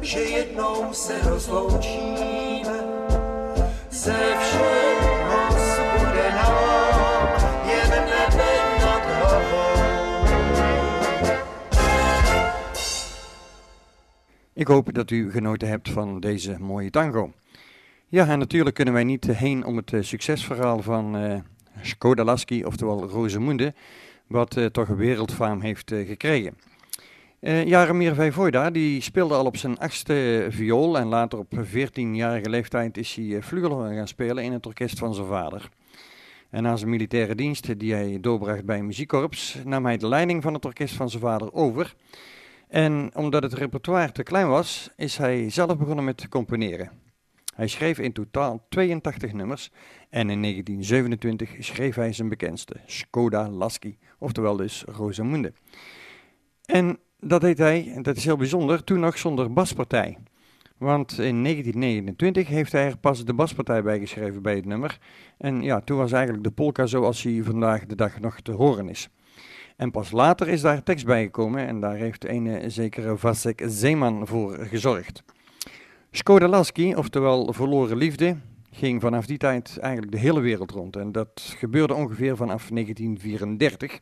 že 0.00 0.20
jednou 0.20 0.94
se 0.94 1.12
rozloučíme. 1.22 2.78
Ze 3.90 4.14
všeho 4.40 5.40
zbude 5.50 6.30
nám 6.34 6.95
Ik 14.56 14.66
hoop 14.66 14.94
dat 14.94 15.10
u 15.10 15.30
genoten 15.30 15.68
hebt 15.68 15.88
van 15.88 16.20
deze 16.20 16.56
mooie 16.58 16.90
tango. 16.90 17.32
Ja, 18.08 18.28
en 18.28 18.38
natuurlijk 18.38 18.74
kunnen 18.74 18.94
wij 18.94 19.04
niet 19.04 19.26
heen 19.26 19.64
om 19.64 19.76
het 19.76 19.92
eh, 19.92 20.02
succesverhaal 20.02 20.82
van 20.82 21.16
eh 21.16 21.38
Skoda 21.82 22.24
Lasky, 22.24 22.62
oftewel 22.62 23.08
Rosemunde, 23.08 23.74
wat 24.26 24.56
eh, 24.56 24.64
toch 24.64 24.88
wereldfaam 24.88 25.60
heeft 25.60 25.92
eh, 25.92 26.06
gekregen. 26.06 26.58
Eh 27.40 27.66
Jaromir 27.66 28.14
Vijvoida, 28.14 28.70
die 28.70 29.00
speelde 29.00 29.34
al 29.34 29.44
op 29.44 29.56
zijn 29.56 29.78
achtste 29.78 30.46
viool 30.50 30.98
en 30.98 31.06
later 31.06 31.38
op 31.38 31.52
14-jarige 31.64 32.50
leeftijd 32.50 32.96
is 32.96 33.14
hij 33.14 33.36
eh, 33.36 33.42
vlugel 33.42 33.78
gaan 33.78 34.08
spelen 34.08 34.44
in 34.44 34.52
het 34.52 34.66
orkest 34.66 34.98
van 34.98 35.14
zijn 35.14 35.26
vader. 35.26 35.68
En 36.50 36.62
na 36.62 36.76
zijn 36.76 36.90
militaire 36.90 37.34
dienst 37.34 37.78
die 37.78 37.92
hij 37.92 38.18
doorbracht 38.20 38.64
bij 38.64 38.78
een 38.78 38.86
muziekkorps, 38.86 39.58
nam 39.64 39.84
hij 39.84 39.96
de 39.96 40.08
leiding 40.08 40.42
van 40.42 40.54
het 40.54 40.64
orkest 40.64 40.94
van 40.94 41.10
zijn 41.10 41.22
vader 41.22 41.52
over. 41.52 41.94
En 42.68 43.10
omdat 43.14 43.42
het 43.42 43.52
repertoire 43.52 44.12
te 44.12 44.22
klein 44.22 44.48
was, 44.48 44.90
is 44.96 45.16
hij 45.16 45.50
zelf 45.50 45.76
begonnen 45.76 46.04
met 46.04 46.28
componeren. 46.28 46.90
Hij 47.54 47.66
schreef 47.66 47.98
in 47.98 48.12
totaal 48.12 48.66
82 48.68 49.32
nummers 49.32 49.70
en 50.10 50.30
in 50.30 50.42
1927 50.42 51.56
schreef 51.58 51.94
hij 51.94 52.12
zijn 52.12 52.28
bekendste, 52.28 52.76
Skoda 52.86 53.48
Lasky, 53.48 53.96
oftewel 54.18 54.56
dus 54.56 54.84
Rosamunde. 54.86 55.52
En 56.64 56.98
dat 57.20 57.40
deed 57.40 57.58
hij, 57.58 57.92
en 57.94 58.02
dat 58.02 58.16
is 58.16 58.24
heel 58.24 58.36
bijzonder, 58.36 58.84
toen 58.84 59.00
nog 59.00 59.18
zonder 59.18 59.52
baspartij. 59.52 60.18
Want 60.78 61.10
in 61.10 61.42
1929 61.42 62.48
heeft 62.48 62.72
hij 62.72 62.86
er 62.86 62.98
pas 62.98 63.24
de 63.24 63.34
baspartij 63.34 63.82
bij 63.82 63.98
geschreven 63.98 64.42
bij 64.42 64.54
het 64.54 64.64
nummer. 64.64 64.98
En 65.38 65.62
ja, 65.62 65.80
toen 65.80 65.96
was 65.96 66.12
eigenlijk 66.12 66.44
de 66.44 66.50
polka 66.50 66.86
zoals 66.86 67.22
hij 67.22 67.40
vandaag 67.42 67.86
de 67.86 67.94
dag 67.94 68.20
nog 68.20 68.40
te 68.40 68.52
horen 68.52 68.88
is. 68.88 69.08
En 69.76 69.90
pas 69.90 70.10
later 70.10 70.48
is 70.48 70.60
daar 70.60 70.82
tekst 70.82 71.06
bij 71.06 71.22
gekomen 71.22 71.66
en 71.66 71.80
daar 71.80 71.96
heeft 71.96 72.28
een 72.28 72.70
zekere 72.70 73.16
Vasek 73.16 73.62
Zeeman 73.66 74.26
voor 74.26 74.56
gezorgd. 74.56 75.22
Skoda 76.10 76.48
Lasky, 76.48 76.92
oftewel 76.92 77.52
Verloren 77.52 77.96
Liefde, 77.96 78.36
ging 78.70 79.00
vanaf 79.00 79.26
die 79.26 79.38
tijd 79.38 79.78
eigenlijk 79.78 80.12
de 80.12 80.18
hele 80.18 80.40
wereld 80.40 80.70
rond. 80.70 80.96
En 80.96 81.12
dat 81.12 81.54
gebeurde 81.58 81.94
ongeveer 81.94 82.36
vanaf 82.36 82.68
1934. 82.68 84.00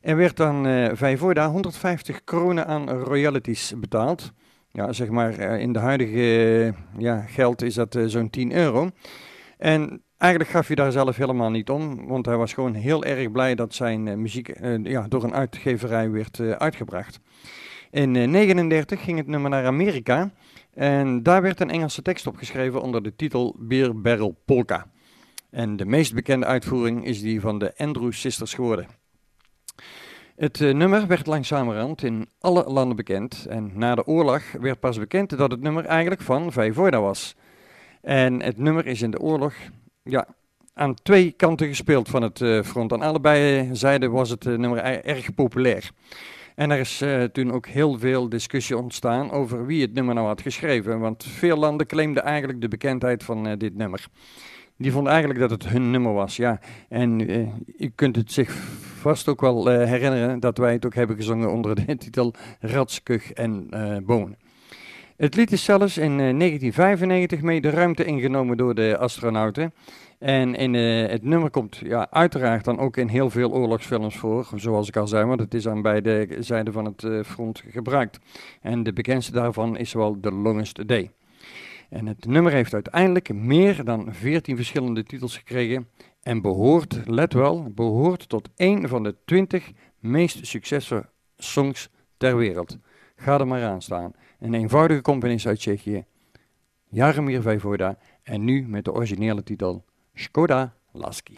Er 0.00 0.16
werd 0.16 0.40
aan 0.40 0.66
eh 0.66 0.90
Vijvoda 0.92 1.50
150 1.50 2.24
kronen 2.24 2.66
aan 2.66 2.90
royalties 2.90 3.72
betaald. 3.76 4.32
Ja, 4.72 4.92
zeg 4.92 5.08
maar 5.08 5.38
eh, 5.38 5.60
in 5.60 5.72
de 5.72 5.78
huidige 5.78 6.74
ja, 6.98 7.20
geld 7.20 7.62
is 7.62 7.74
dat 7.74 7.94
eh, 7.94 8.04
zo'n 8.06 8.30
10 8.30 8.52
euro. 8.52 8.90
En 9.58 10.02
eigenlijk 10.18 10.50
gaf 10.50 10.66
hij 10.66 10.76
daar 10.76 10.92
zelf 10.92 11.16
helemaal 11.16 11.50
niet 11.50 11.70
om, 11.70 12.06
want 12.06 12.26
hij 12.26 12.36
was 12.36 12.52
gewoon 12.52 12.74
heel 12.74 13.04
erg 13.04 13.30
blij 13.30 13.54
dat 13.54 13.74
zijn 13.74 14.08
eh, 14.08 14.16
muziek 14.16 14.48
eh, 14.48 14.84
ja, 14.84 15.08
door 15.08 15.24
een 15.24 15.34
uitgeverij 15.34 16.10
werd 16.10 16.40
eh, 16.40 16.50
uitgebracht. 16.50 17.20
In 17.90 18.12
1939 18.12 19.02
ging 19.02 19.18
het 19.18 19.26
nummer 19.26 19.50
naar 19.50 19.66
Amerika 19.66 20.32
en 20.74 21.22
daar 21.22 21.42
werd 21.42 21.60
een 21.60 21.70
Engelse 21.70 22.02
tekst 22.02 22.26
opgeschreven 22.26 22.82
onder 22.82 23.02
de 23.02 23.16
titel 23.16 23.56
Beer 23.58 24.00
Barrel 24.00 24.40
Polka. 24.44 24.86
En 25.50 25.76
de 25.76 25.86
meest 25.86 26.14
bekende 26.14 26.46
uitvoering 26.46 27.04
is 27.04 27.20
die 27.20 27.40
van 27.40 27.58
de 27.58 27.72
Andrew 27.76 28.12
Sisters 28.12 28.54
geworden. 28.54 28.86
Het 30.36 30.60
nummer 30.60 31.06
werd 31.06 31.26
langzamerhand 31.26 32.02
in 32.02 32.28
alle 32.40 32.64
landen 32.64 32.96
bekend 32.96 33.46
en 33.48 33.70
na 33.74 33.94
de 33.94 34.06
oorlog 34.06 34.42
werd 34.60 34.80
pas 34.80 34.98
bekend 34.98 35.38
dat 35.38 35.50
het 35.50 35.60
nummer 35.60 35.84
eigenlijk 35.84 36.20
van 36.20 36.52
Vijvoida 36.52 37.00
was. 37.00 37.36
En 38.02 38.42
het 38.42 38.58
nummer 38.58 38.86
is 38.86 39.02
in 39.02 39.10
de 39.10 39.20
oorlog 39.20 39.54
ja, 40.08 40.26
aan 40.74 40.94
twee 40.94 41.30
kanten 41.30 41.68
gespeeld 41.68 42.08
van 42.08 42.22
het 42.22 42.40
eh, 42.40 42.62
front. 42.62 42.92
Aan 42.92 43.02
allebei 43.02 43.68
zijden 43.72 44.10
was 44.10 44.30
het 44.30 44.46
eh, 44.46 44.54
nummer 44.54 44.84
e- 44.84 45.00
erg 45.04 45.34
populair. 45.34 45.90
En 46.56 46.70
er 46.70 46.78
is 46.78 47.00
eh, 47.00 47.22
toen 47.22 47.52
ook 47.52 47.66
heel 47.66 47.98
veel 47.98 48.28
discussie 48.28 48.76
ontstaan 48.76 49.30
over 49.30 49.66
wie 49.66 49.82
het 49.82 49.94
nummer 49.94 50.14
nou 50.14 50.26
had 50.26 50.40
geschreven. 50.40 51.00
Want 51.00 51.24
veel 51.24 51.56
landen 51.56 51.86
claimden 51.86 52.22
eigenlijk 52.22 52.60
de 52.60 52.68
bekendheid 52.68 53.24
van 53.24 53.46
eh, 53.46 53.58
dit 53.58 53.76
nummer. 53.76 54.06
Die 54.76 54.92
vonden 54.92 55.12
eigenlijk 55.12 55.40
dat 55.40 55.50
het 55.50 55.68
hun 55.68 55.90
nummer 55.90 56.12
was, 56.12 56.36
ja. 56.36 56.60
En 56.88 57.28
eh, 57.28 57.48
u 57.78 57.92
kunt 57.94 58.16
het 58.16 58.32
zich 58.32 58.50
vast 58.98 59.28
ook 59.28 59.40
wel 59.40 59.70
eh, 59.70 59.88
herinneren 59.88 60.40
dat 60.40 60.58
wij 60.58 60.72
het 60.72 60.86
ook 60.86 60.94
hebben 60.94 61.16
gezongen 61.16 61.50
onder 61.50 61.74
de 61.74 61.96
titel 62.04 62.34
Ratskug 62.60 63.32
en 63.32 63.66
eh 63.70 63.96
Boon. 64.02 64.36
Het 65.16 65.34
lied 65.34 65.52
is 65.52 65.64
zelfs 65.64 65.98
in 65.98 66.10
eh, 66.10 66.38
1995 66.38 67.42
mee 67.42 67.60
de 67.60 67.70
ruimte 67.70 68.04
ingenomen 68.04 68.56
door 68.56 68.74
de 68.74 68.96
astronauten. 68.98 69.74
En 70.18 70.54
in, 70.54 70.74
eh, 70.74 71.10
het 71.10 71.22
nummer 71.22 71.50
komt 71.50 71.76
ja, 71.76 72.10
uiteraard 72.10 72.64
dan 72.64 72.78
ook 72.78 72.96
in 72.96 73.08
heel 73.08 73.30
veel 73.30 73.52
oorlogsfilms 73.52 74.16
voor, 74.16 74.48
zoals 74.54 74.88
ik 74.88 74.96
al 74.96 75.06
zei, 75.06 75.24
want 75.24 75.40
het 75.40 75.54
is 75.54 75.68
aan 75.68 75.82
beide 75.82 76.36
zijden 76.38 76.72
van 76.72 76.84
het 76.84 77.04
eh, 77.04 77.22
front 77.22 77.62
gebruikt. 77.68 78.18
En 78.60 78.82
de 78.82 78.92
bekendste 78.92 79.32
daarvan 79.32 79.76
is 79.76 79.92
wel 79.92 80.20
The 80.20 80.32
Longest 80.32 80.88
Day. 80.88 81.10
En 81.90 82.06
het 82.06 82.26
nummer 82.26 82.52
heeft 82.52 82.74
uiteindelijk 82.74 83.34
meer 83.34 83.84
dan 83.84 84.08
14 84.10 84.56
verschillende 84.56 85.02
titels 85.02 85.36
gekregen 85.36 85.88
en 86.22 86.42
behoort, 86.42 87.00
let 87.04 87.32
wel, 87.32 87.70
behoort 87.74 88.28
tot 88.28 88.48
een 88.56 88.88
van 88.88 89.02
de 89.02 89.14
20 89.24 89.72
meest 89.98 90.46
succesvolle 90.46 91.08
songs 91.36 91.90
ter 92.16 92.36
wereld. 92.36 92.78
Ga 93.16 93.38
er 93.38 93.46
maar 93.46 93.64
aan 93.64 93.82
staan. 93.82 94.12
Een 94.46 94.54
eenvoudige 94.54 95.02
componist 95.02 95.46
uit 95.46 95.58
Tsjechië, 95.58 96.04
Jaromír 96.88 97.42
Vojvoda, 97.42 97.98
en 98.22 98.44
nu 98.44 98.68
met 98.68 98.84
de 98.84 98.92
originele 98.92 99.42
titel 99.42 99.84
Škoda 100.14 100.74
Lasky. 100.92 101.36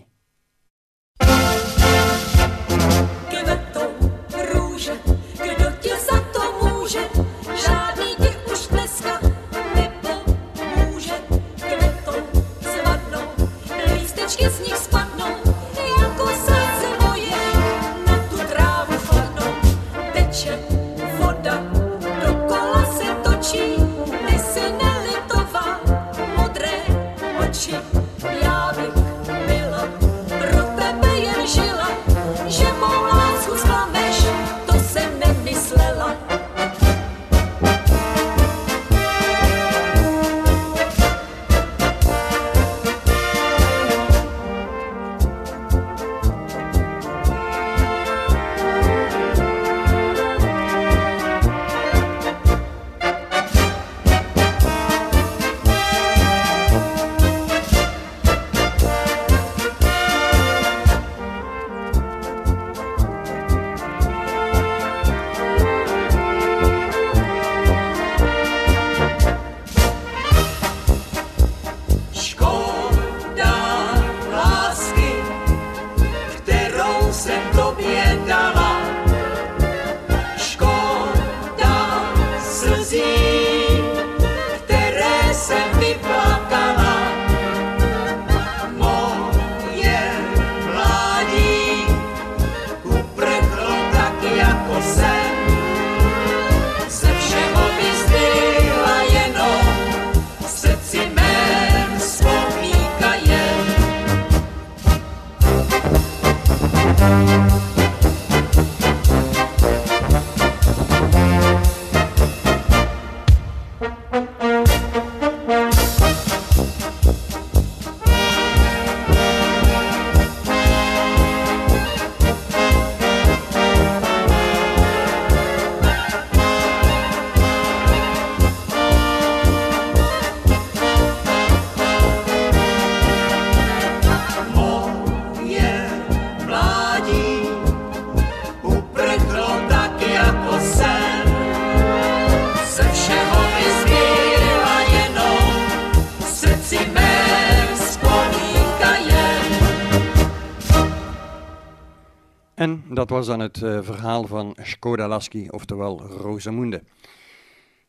Dat 152.98 153.10
was 153.10 153.26
dan 153.26 153.40
het 153.40 153.62
eh, 153.62 153.78
verhaal 153.82 154.26
van 154.26 154.56
Škoda 154.62 155.08
Lasky, 155.08 155.46
oftewel 155.50 156.00
Rosamunde. 156.00 156.82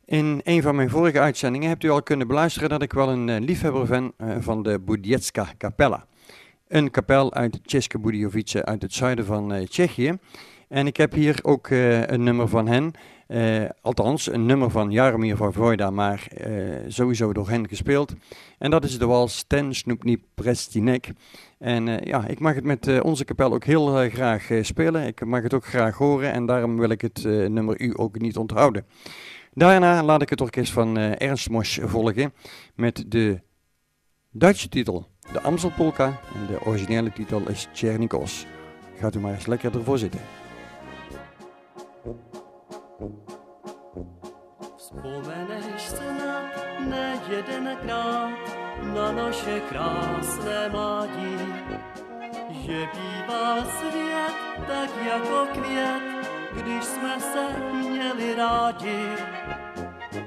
In 0.06 0.42
een 0.44 0.62
van 0.62 0.75
mijn 0.75 0.90
vorige 0.90 1.19
uitzendingen 1.19 1.67
hebt 1.69 1.83
u 1.83 1.90
al 1.90 2.04
kunnen 2.04 2.27
beluisteren 2.27 2.69
dat 2.69 2.81
ik 2.81 2.94
wel 2.94 3.10
een 3.10 3.29
eh, 3.29 3.40
liefhebber 3.40 3.86
ben 3.86 4.13
eh, 4.17 4.36
van 4.40 4.63
de 4.63 4.79
Budjetska 4.79 5.48
Kapella. 5.58 6.06
Een 6.67 6.92
kapel 6.92 7.33
uit 7.33 7.60
České 7.63 8.00
Budějovice 8.00 8.65
uit 8.65 8.81
het 8.81 8.94
zuiden 8.94 9.25
van 9.25 9.65
Tsjechië. 9.69 10.17
En 10.67 10.88
ik 10.88 10.98
heb 10.98 11.13
hier 11.13 11.40
ook 11.42 11.69
een 11.69 12.23
nummer 12.23 12.48
van 12.48 12.67
hen, 12.67 12.94
althans 13.81 14.31
een 14.31 14.46
nummer 14.46 14.69
van 14.69 14.92
Jaromír 14.92 15.38
Vojvoda, 15.38 15.90
maar 15.90 16.27
eh, 16.27 16.54
sowieso 16.88 17.33
door 17.33 17.50
hen 17.50 17.67
gespeeld. 17.67 18.13
En 18.58 18.71
dat 18.71 18.83
is 18.83 18.98
de 18.98 19.06
wals 19.06 19.44
Ten 19.48 19.75
Snoepni 19.75 20.23
Prestinek. 20.36 21.12
En 21.60 21.87
eh, 21.87 22.07
ja, 22.07 22.27
ik 22.27 22.39
mag 22.39 22.55
het 22.55 22.63
met 22.63 22.87
eh, 22.87 22.99
onze 23.03 23.23
kapel 23.25 23.53
ook 23.53 23.63
heel 23.63 24.01
eh, 24.01 24.13
graag 24.13 24.49
spelen. 24.62 25.07
Ik 25.07 25.25
mag 25.25 25.43
het 25.43 25.53
ook 25.53 25.65
graag 25.65 25.97
horen 25.97 26.31
en 26.31 26.45
daarom 26.45 26.77
wil 26.77 26.89
ik 26.89 27.01
het 27.01 27.23
nummer 27.23 27.81
u 27.81 27.93
ook 27.95 28.19
niet 28.19 28.37
onthouden. 28.37 28.85
Daarna 29.53 30.03
laat 30.03 30.21
ik 30.21 30.29
het 30.29 30.41
orkest 30.41 30.71
van 30.71 30.97
Ernst 30.97 31.49
Mosch 31.49 31.79
volgen 31.83 32.33
met 32.75 33.03
de 33.07 33.41
Duitse 34.31 34.69
titel, 34.69 35.07
de 35.31 35.41
Amstelpolka. 35.41 36.05
En 36.05 36.45
de 36.47 36.65
originele 36.65 37.13
titel 37.13 37.49
is 37.49 37.67
Tjernikos. 37.71 38.45
Gaat 38.99 39.15
u 39.15 39.19
maar 39.19 39.33
eens 39.33 39.45
lekker 39.45 39.75
ervoor 39.75 39.97
zitten. 39.97 40.21
Na 48.84 49.12
naše 49.12 49.60
krásné 49.60 50.69
mládí, 50.69 51.38
že 52.65 52.88
bývá 52.94 53.65
svět 53.65 54.36
tak 54.67 54.90
jako 55.06 55.48
květ, 55.54 56.02
když 56.52 56.84
jsme 56.86 57.19
se 57.19 57.48
měli 57.73 58.36
rádi. 58.36 59.10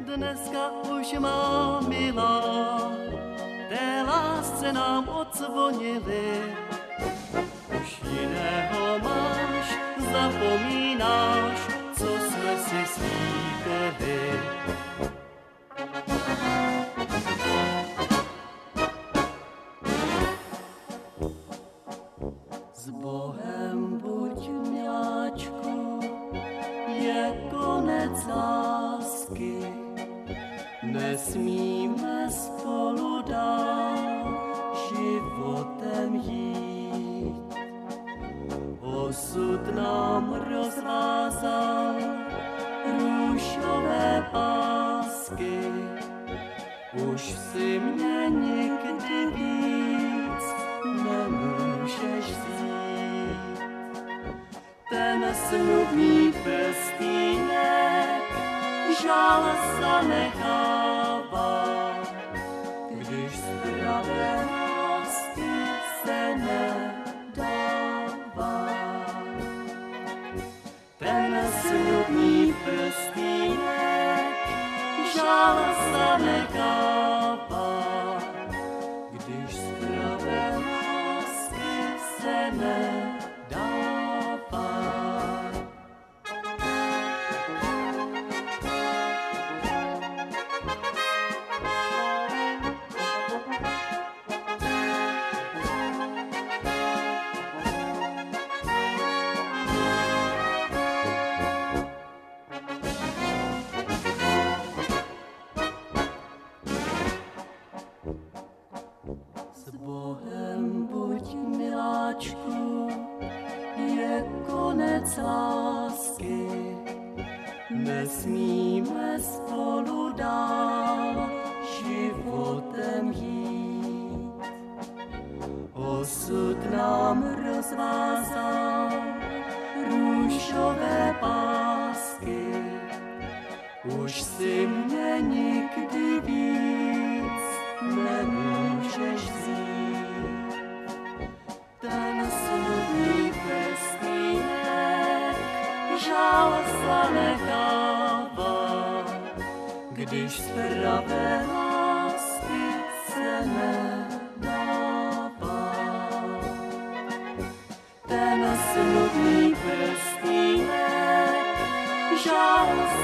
Dneska 0.00 0.70
už 0.70 1.12
má 1.18 1.80
milá, 1.88 2.92
té 3.68 4.02
lásce 4.06 4.72
nám 4.72 5.08
odzvonili. 5.08 6.54
Už 7.82 8.00
jiného 8.10 8.98
máš, 8.98 9.78
zapomínáš, 10.12 11.58
co 11.98 12.06
jsme 12.06 12.56
si 12.56 12.86
slíbili. 12.86 14.32
S 22.82 22.90
Bohem 22.90 23.98
buď 24.02 24.50
miláčku, 24.70 26.00
je 26.88 27.48
konec 27.50 28.26
lásky. 28.26 29.58
Nesmíme 30.82 32.30
spolu 32.30 33.22
dál 33.22 34.26
životem 34.88 36.14
jít. 36.14 37.54
Osud 38.80 39.74
nám 39.74 40.34
rozvázal 40.50 41.94
růžové 42.98 44.28
pásky. 44.32 45.60
Už 47.12 47.22
si 47.22 47.80
mě 47.80 48.30
nikdy 48.30 49.26
víc 49.36 50.44
nemůžeš 50.84 52.24
vzít 52.24 52.71
ten 54.92 55.24
smutný 55.32 56.28
prstínek 56.44 58.28
žal 59.00 59.42
zanechal. 59.80 60.81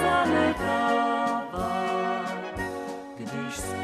Zanechává, 0.03 1.73
když 3.17 3.57
z 3.57 3.75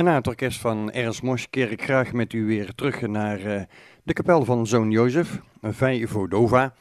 En 0.00 0.06
na 0.06 0.14
het 0.14 0.26
orkest 0.26 0.60
van 0.60 0.90
Ernst 0.90 1.22
Mos 1.22 1.50
keer 1.50 1.70
ik 1.70 1.82
graag 1.82 2.12
met 2.12 2.32
u 2.32 2.46
weer 2.46 2.74
terug 2.74 3.00
naar 3.00 3.40
uh, 3.40 3.62
de 4.02 4.12
kapel 4.12 4.44
van 4.44 4.66
Zoon 4.66 4.90
Jozef, 4.90 5.40
Vij 5.60 6.06
Vodova. 6.06 6.74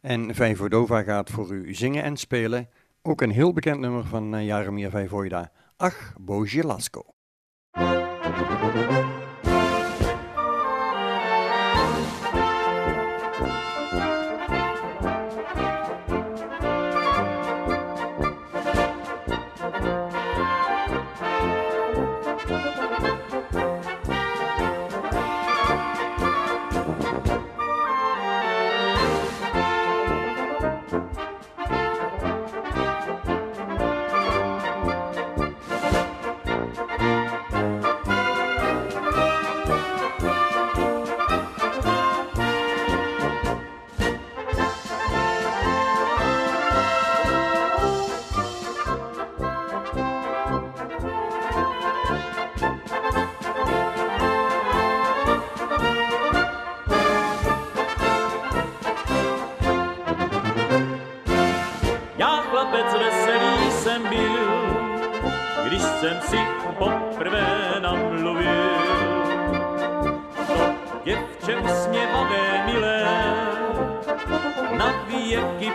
En 0.00 0.34
Vij 0.34 0.56
Vodova 0.56 1.02
gaat 1.02 1.30
voor 1.30 1.52
u 1.52 1.74
zingen 1.74 2.02
en 2.02 2.16
spelen. 2.16 2.68
Ook 3.02 3.20
een 3.20 3.30
heel 3.30 3.52
bekend 3.52 3.80
nummer 3.80 4.04
van 4.04 4.34
uh, 4.34 4.46
Jaromir 4.46 4.90
Vijvoida. 4.90 5.52
Ach, 5.76 6.14
Lasko. 6.62 7.04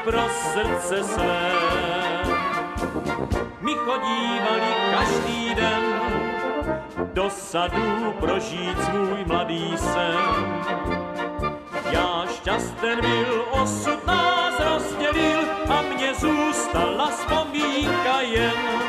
Pro 0.04 0.30
srdce 0.30 1.04
své. 1.04 1.52
My 3.62 3.74
chodívali 3.74 4.74
každý 4.92 5.56
den 5.56 5.84
do 7.14 7.30
sadu 7.30 8.14
prožít 8.20 8.84
svůj 8.84 9.26
mladý 9.26 9.74
sen. 9.78 10.16
Já 11.92 12.26
šťasten 12.36 13.02
byl, 13.02 13.46
osud 13.52 14.08
nás 14.08 14.60
rozdělil 14.60 15.40
a 15.70 15.82
mně 15.82 16.14
zůstala 16.14 17.10
vzpomínka 17.10 18.22
jen 18.22 18.82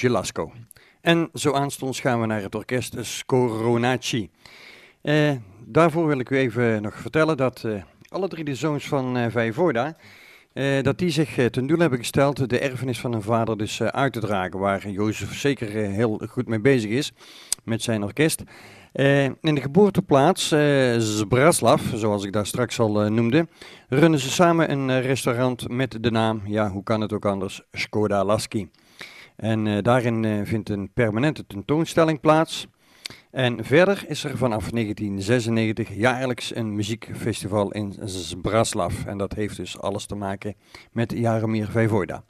Ach, 0.00 0.06
Bože 0.06 0.18
Lasco. 0.18 0.52
En 1.00 1.28
zo 1.34 1.52
aanstonds 1.52 2.00
gaan 2.00 2.20
we 2.20 2.26
naar 2.26 2.42
het 2.42 2.54
orkest 2.54 2.94
Scoronacci. 3.00 4.30
Eh, 5.02 5.32
daarvoor 5.66 6.06
wil 6.06 6.18
ik 6.18 6.30
u 6.30 6.36
even 6.36 6.82
nog 6.82 6.94
vertellen 6.94 7.36
dat 7.36 7.64
eh, 7.64 7.82
alle 8.08 8.28
drie 8.28 8.44
de 8.44 8.54
zoons 8.54 8.88
van 8.88 9.16
uh, 9.16 9.26
Vijvoorda, 9.28 9.96
uh, 10.54 10.82
dat 10.82 10.98
die 10.98 11.10
zich 11.10 11.50
ten 11.50 11.66
doel 11.66 11.78
hebben 11.78 11.98
gesteld 11.98 12.48
de 12.48 12.58
erfenis 12.58 13.00
van 13.00 13.12
hun 13.12 13.22
vader 13.22 13.56
dus 13.56 13.82
uit 13.82 14.12
te 14.12 14.20
dragen, 14.20 14.58
waar 14.58 14.88
Jozef 14.88 15.38
zeker 15.38 15.68
heel 15.68 16.20
goed 16.28 16.48
mee 16.48 16.60
bezig 16.60 16.90
is 16.90 17.12
met 17.64 17.82
zijn 17.82 18.02
orkest. 18.02 18.42
in 19.40 19.54
de 19.54 19.60
geboorteplaats 19.60 20.54
Zbraslav, 20.98 21.82
zoals 21.94 22.24
ik 22.24 22.32
daar 22.32 22.46
straks 22.46 22.80
al 22.80 23.10
noemde, 23.10 23.48
runnen 23.88 24.20
ze 24.20 24.30
samen 24.30 24.70
een 24.70 25.02
restaurant 25.02 25.68
met 25.68 25.98
de 26.00 26.10
naam, 26.10 26.42
ja 26.44 26.70
hoe 26.70 26.82
kan 26.82 27.00
het 27.00 27.12
ook 27.12 27.24
anders, 27.24 27.62
Skoda 27.72 28.24
Lasky. 28.24 28.66
En 29.40 29.66
uh, 29.66 29.78
daarin 29.82 30.22
uh, 30.22 30.40
vindt 30.44 30.68
een 30.68 30.92
permanente 30.92 31.46
tentoonstelling 31.46 32.20
plaats. 32.20 32.66
En 33.30 33.64
verder 33.64 34.04
is 34.06 34.24
er 34.24 34.36
vanaf 34.36 34.70
1996 34.70 35.94
jaarlijks 35.94 36.54
een 36.54 36.74
muziekfestival 36.74 37.72
in 37.72 37.94
Zbraslav. 38.04 39.04
En 39.06 39.18
dat 39.18 39.32
heeft 39.32 39.56
dus 39.56 39.78
alles 39.78 40.06
te 40.06 40.14
maken 40.14 40.54
met 40.92 41.12
Jaromir 41.12 41.66
Vijvoida. 41.66 42.22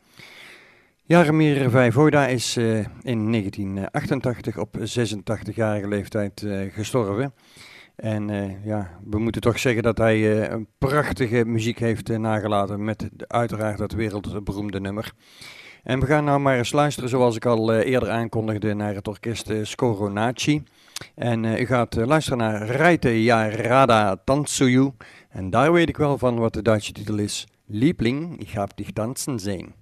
Jaromir 1.02 1.70
Vijvoida 1.70 2.26
is 2.26 2.56
uh, 2.56 2.78
in 3.02 3.30
1988 3.32 4.58
op 4.58 4.76
86-jarige 4.78 5.88
leeftijd 5.88 6.46
gestorven. 6.72 7.34
En 7.96 8.28
ja, 8.64 8.98
we 9.04 9.18
moeten 9.18 9.40
toch 9.40 9.58
zeggen 9.58 9.82
dat 9.82 9.98
hij 9.98 10.50
een 10.50 10.66
prachtige 10.78 11.44
muziek 11.44 11.78
heeft 11.78 12.08
nagelaten 12.08 12.84
met 12.84 13.08
uiteraard 13.26 13.78
dat 13.78 13.92
wereldberoemde 13.92 14.80
nummer. 14.80 15.12
En 15.82 16.00
we 16.00 16.06
gaan 16.06 16.24
nou 16.24 16.40
maar 16.40 16.56
eens 16.56 16.72
luisteren, 16.72 17.08
zoals 17.10 17.36
ik 17.36 17.46
al 17.46 17.72
eh, 17.72 17.90
eerder 17.90 18.10
aankondigde, 18.10 18.74
naar 18.74 18.94
het 18.94 19.08
orkest 19.08 19.50
uh, 19.50 19.64
Skoronaci. 19.64 20.62
En 21.14 21.44
uh, 21.44 21.60
u 21.60 21.66
gaat 21.66 21.94
luisteren 21.94 22.38
naar 22.38 22.66
Reite 22.66 23.22
Jarada 23.22 24.16
Tansuyu. 24.24 24.92
En 25.28 25.50
daar 25.50 25.72
weet 25.72 25.88
ik 25.88 25.96
wel 25.96 26.18
van 26.18 26.38
wat 26.38 26.52
de 26.52 26.62
Duitse 26.62 26.92
titel 26.92 27.18
is. 27.18 27.46
Liebling, 27.66 28.40
ich 28.40 28.54
hab 28.54 28.76
dich 28.76 28.92
tanzen 28.92 29.38
sehen. 29.38 29.74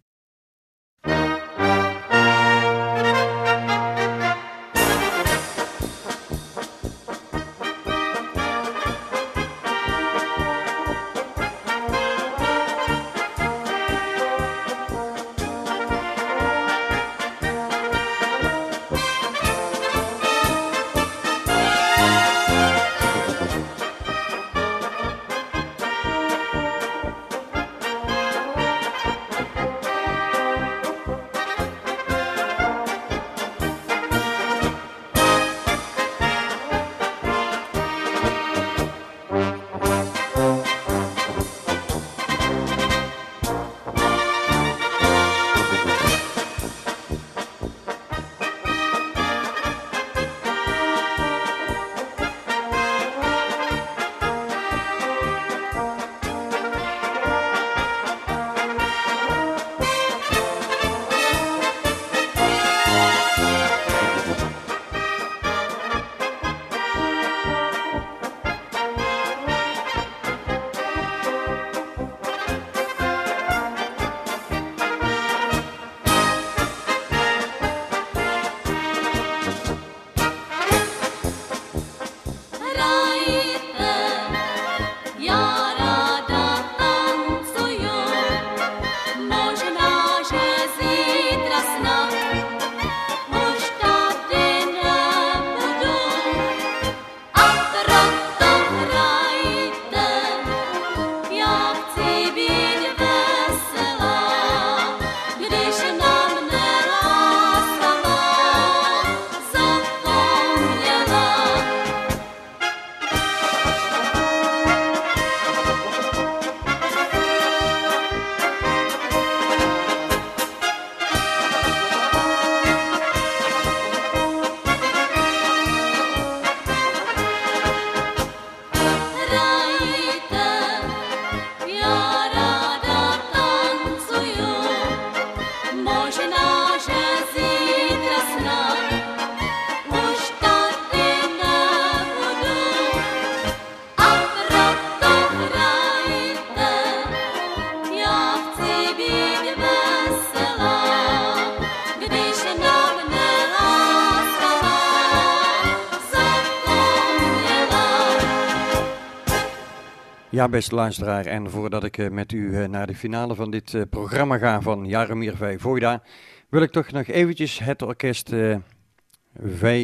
Ja, 160.39 160.49
beste 160.49 160.74
luisteraar, 160.74 161.26
en 161.26 161.51
voordat 161.51 161.84
ik 161.84 161.97
uh, 161.97 162.11
met 162.11 162.32
u 162.32 162.39
uh, 162.39 162.64
naar 162.66 162.86
de 162.86 162.95
finale 162.95 163.34
van 163.34 163.51
dit 163.51 163.72
uh, 163.72 163.82
programma 163.91 164.39
ga 164.39 164.61
van 164.61 164.84
Jaromir 164.84 165.36
Vojvoda, 165.36 166.03
wil 166.49 166.62
ik 166.62 166.70
toch 166.70 166.91
nog 166.91 167.07
eventjes 167.07 167.59
het 167.59 167.82
orkest 167.82 168.34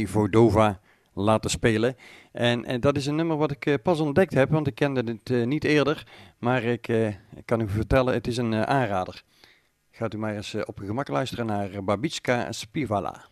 Vodova 0.04 0.80
laten 1.14 1.50
spelen. 1.50 1.96
En, 2.32 2.64
en, 2.64 2.80
dat 2.80 2.96
is 2.96 3.06
een 3.06 3.14
nummer 3.14 3.36
wat 3.36 3.50
ik 3.50 3.78
pas 3.82 4.00
ontdekt 4.00 4.34
heb, 4.34 4.50
want 4.50 4.66
ik 4.66 4.74
kende 4.74 5.04
het 5.04 5.46
niet 5.46 5.64
eerder, 5.64 6.06
maar 6.38 6.62
ik, 6.62 6.88
ik, 6.88 7.18
kan 7.44 7.60
u 7.60 7.68
vertellen, 7.68 8.14
het 8.14 8.26
is 8.26 8.36
een 8.36 8.54
aanrader. 8.54 9.22
Gaat 9.90 10.14
u 10.14 10.18
maar 10.18 10.34
eens 10.34 10.54
op 10.64 10.78
uw 10.78 10.86
gemak 10.86 11.08
luisteren 11.08 11.46
naar 11.46 11.84
Babitska 11.84 12.52
Spivala. 12.52 13.24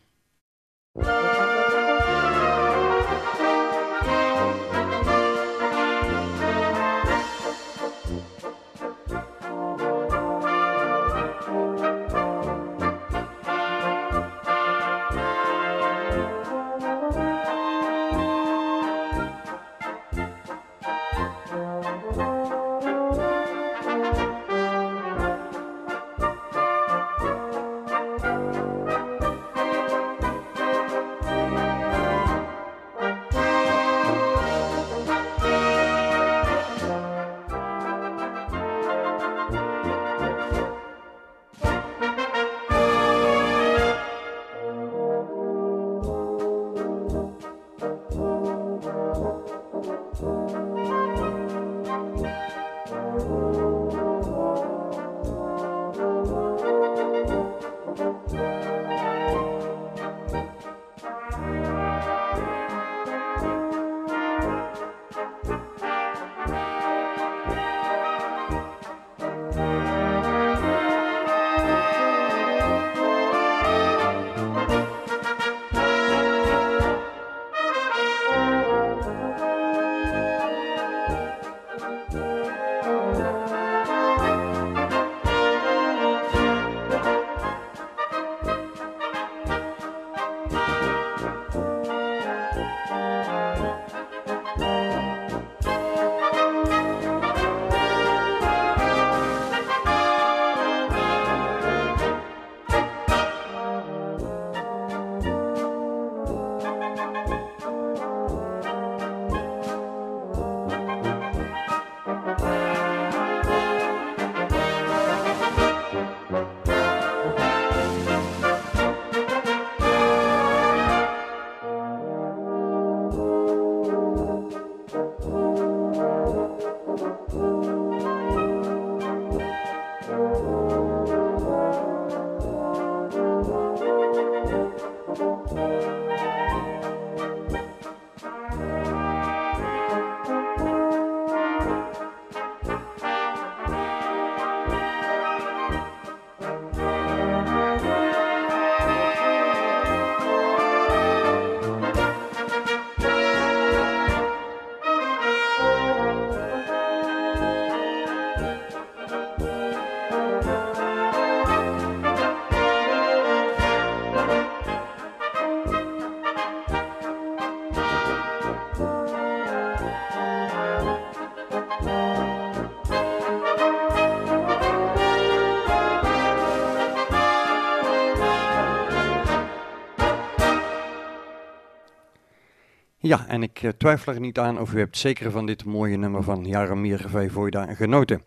Ja, 183.12 183.26
en 183.26 183.42
ik 183.42 183.62
eh, 183.62 183.70
twijfel 183.70 184.12
er 184.12 184.20
niet 184.20 184.38
aan 184.38 184.60
of 184.60 184.74
u 184.74 184.78
hebt 184.78 184.98
zeker 184.98 185.30
van 185.30 185.46
dit 185.46 185.64
mooie 185.64 185.96
nummer 185.96 186.22
van 186.22 186.44
Jaromir 186.44 187.04
Vijvoida 187.08 187.74
genoten. 187.74 188.22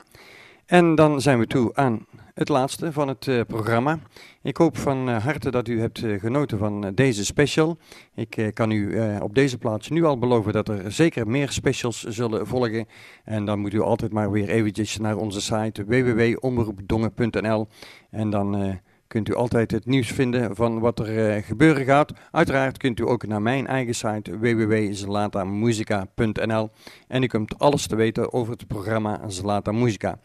En 0.65 0.95
dan 0.95 1.21
zijn 1.21 1.39
we 1.39 1.47
toe 1.47 1.75
aan 1.75 2.05
het 2.33 2.49
laatste 2.49 2.91
van 2.91 3.07
het 3.07 3.25
uh, 3.25 3.41
programma. 3.47 3.99
Ik 4.41 4.57
hoop 4.57 4.77
van 4.77 5.09
uh, 5.09 5.23
harte 5.23 5.51
dat 5.51 5.67
u 5.67 5.79
hebt 5.79 6.03
genoten 6.17 6.57
van 6.57 6.91
deze 6.95 7.25
special. 7.25 7.77
Ik 8.15 8.51
kan 8.53 8.71
u 8.71 8.99
op 9.19 9.35
deze 9.35 9.57
plaats 9.57 9.89
nu 9.89 10.03
al 10.03 10.19
beloven 10.19 10.53
dat 10.53 10.69
er 10.69 10.91
zeker 10.91 11.27
meer 11.27 11.49
specials 11.49 12.03
zullen 12.03 12.47
volgen. 12.47 12.85
En 13.23 13.45
dan 13.45 13.59
moet 13.59 13.73
u 13.73 13.79
altijd 13.79 14.11
maar 14.11 14.31
weer 14.31 14.49
eventjes 14.49 14.97
naar 14.97 15.17
onze 15.17 15.41
site 15.41 15.85
www.omroepdongen.nl 15.85 17.67
en 18.09 18.29
dan 18.29 18.79
kunt 19.15 19.29
u 19.29 19.35
altijd 19.35 19.71
het 19.71 19.85
nieuws 19.85 20.07
vinden 20.07 20.55
van 20.55 20.79
wat 20.79 20.99
er 20.99 21.37
uh, 21.37 21.43
gebeuren 21.43 21.85
gaat. 21.85 22.13
Uiteraard 22.31 22.77
kunt 22.77 22.99
u 22.99 23.07
ook 23.07 23.27
naar 23.27 23.41
mijn 23.41 23.67
eigen 23.67 23.95
site 23.95 24.39
www.zlatamusica.nl 24.39 26.69
en 27.07 27.23
u 27.23 27.27
kunt 27.27 27.59
alles 27.59 27.87
te 27.87 27.95
weten 27.95 28.33
over 28.33 28.53
het 28.53 28.67
programma 28.67 29.21
Zlata 29.27 29.71
Musica. 29.71 30.19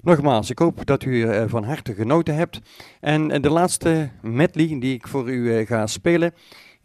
Nogmaals, 0.00 0.50
ik 0.50 0.58
hoop 0.58 0.86
dat 0.86 1.04
u 1.04 1.10
uh, 1.10 1.42
van 1.46 1.64
harte 1.64 1.94
genoten 1.94 2.34
hebt. 2.34 2.60
En 3.00 3.30
uh, 3.30 3.36
de 3.40 3.50
laatste 3.50 4.10
medley 4.22 4.76
die 4.78 4.94
ik 4.94 5.08
voor 5.08 5.30
u 5.30 5.64
ga 5.64 5.86
spelen 5.86 6.32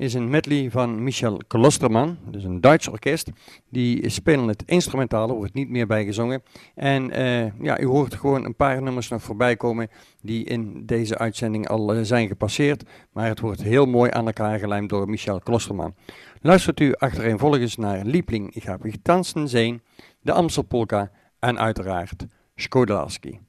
is 0.01 0.13
een 0.13 0.29
medley 0.29 0.71
van 0.71 1.03
Michel 1.03 1.41
Klosterman, 1.47 2.17
dus 2.25 2.43
een 2.43 2.61
Duits 2.61 2.87
orkest. 2.87 3.29
Die 3.69 4.09
spelen 4.09 4.47
het 4.47 4.63
instrumentaal, 4.65 5.29
er 5.29 5.35
wordt 5.35 5.53
niet 5.53 5.69
meer 5.69 5.87
bij 5.87 6.05
gezongen. 6.05 6.43
En 6.75 7.19
uh, 7.19 7.61
ja, 7.61 7.79
u 7.79 7.85
hoort 7.85 8.15
gewoon 8.15 8.45
een 8.45 8.55
paar 8.55 8.81
nummers 8.81 9.07
nog 9.07 9.21
voorbij 9.21 9.55
komen 9.55 9.89
die 10.21 10.45
in 10.45 10.85
deze 10.85 11.17
uitzending 11.17 11.67
al 11.67 11.95
uh, 11.95 12.01
zijn 12.03 12.27
gepasseerd. 12.27 12.83
Maar 13.11 13.27
het 13.27 13.39
wordt 13.39 13.61
heel 13.63 13.85
mooi 13.85 14.11
aan 14.11 14.25
elkaar 14.25 14.59
gelijmd 14.59 14.89
door 14.89 15.09
Michel 15.09 15.39
Klosterman. 15.39 15.95
Luistert 16.41 16.79
u 16.79 16.93
achtereenvolgens 16.93 17.77
naar 17.77 18.05
Liebling, 18.05 18.55
ik 18.55 18.63
ga 18.63 18.77
tanzen 19.01 19.49
zijn, 19.49 19.81
de 20.21 20.31
Amstelpolka 20.31 21.11
en 21.39 21.59
uiteraard 21.59 22.25
Skodelarski. 22.55 23.39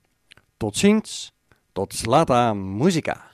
Tot 0.57 0.76
ziens, 0.76 1.32
tot 1.72 1.94
slata 1.94 2.55
muzika. 2.55 3.30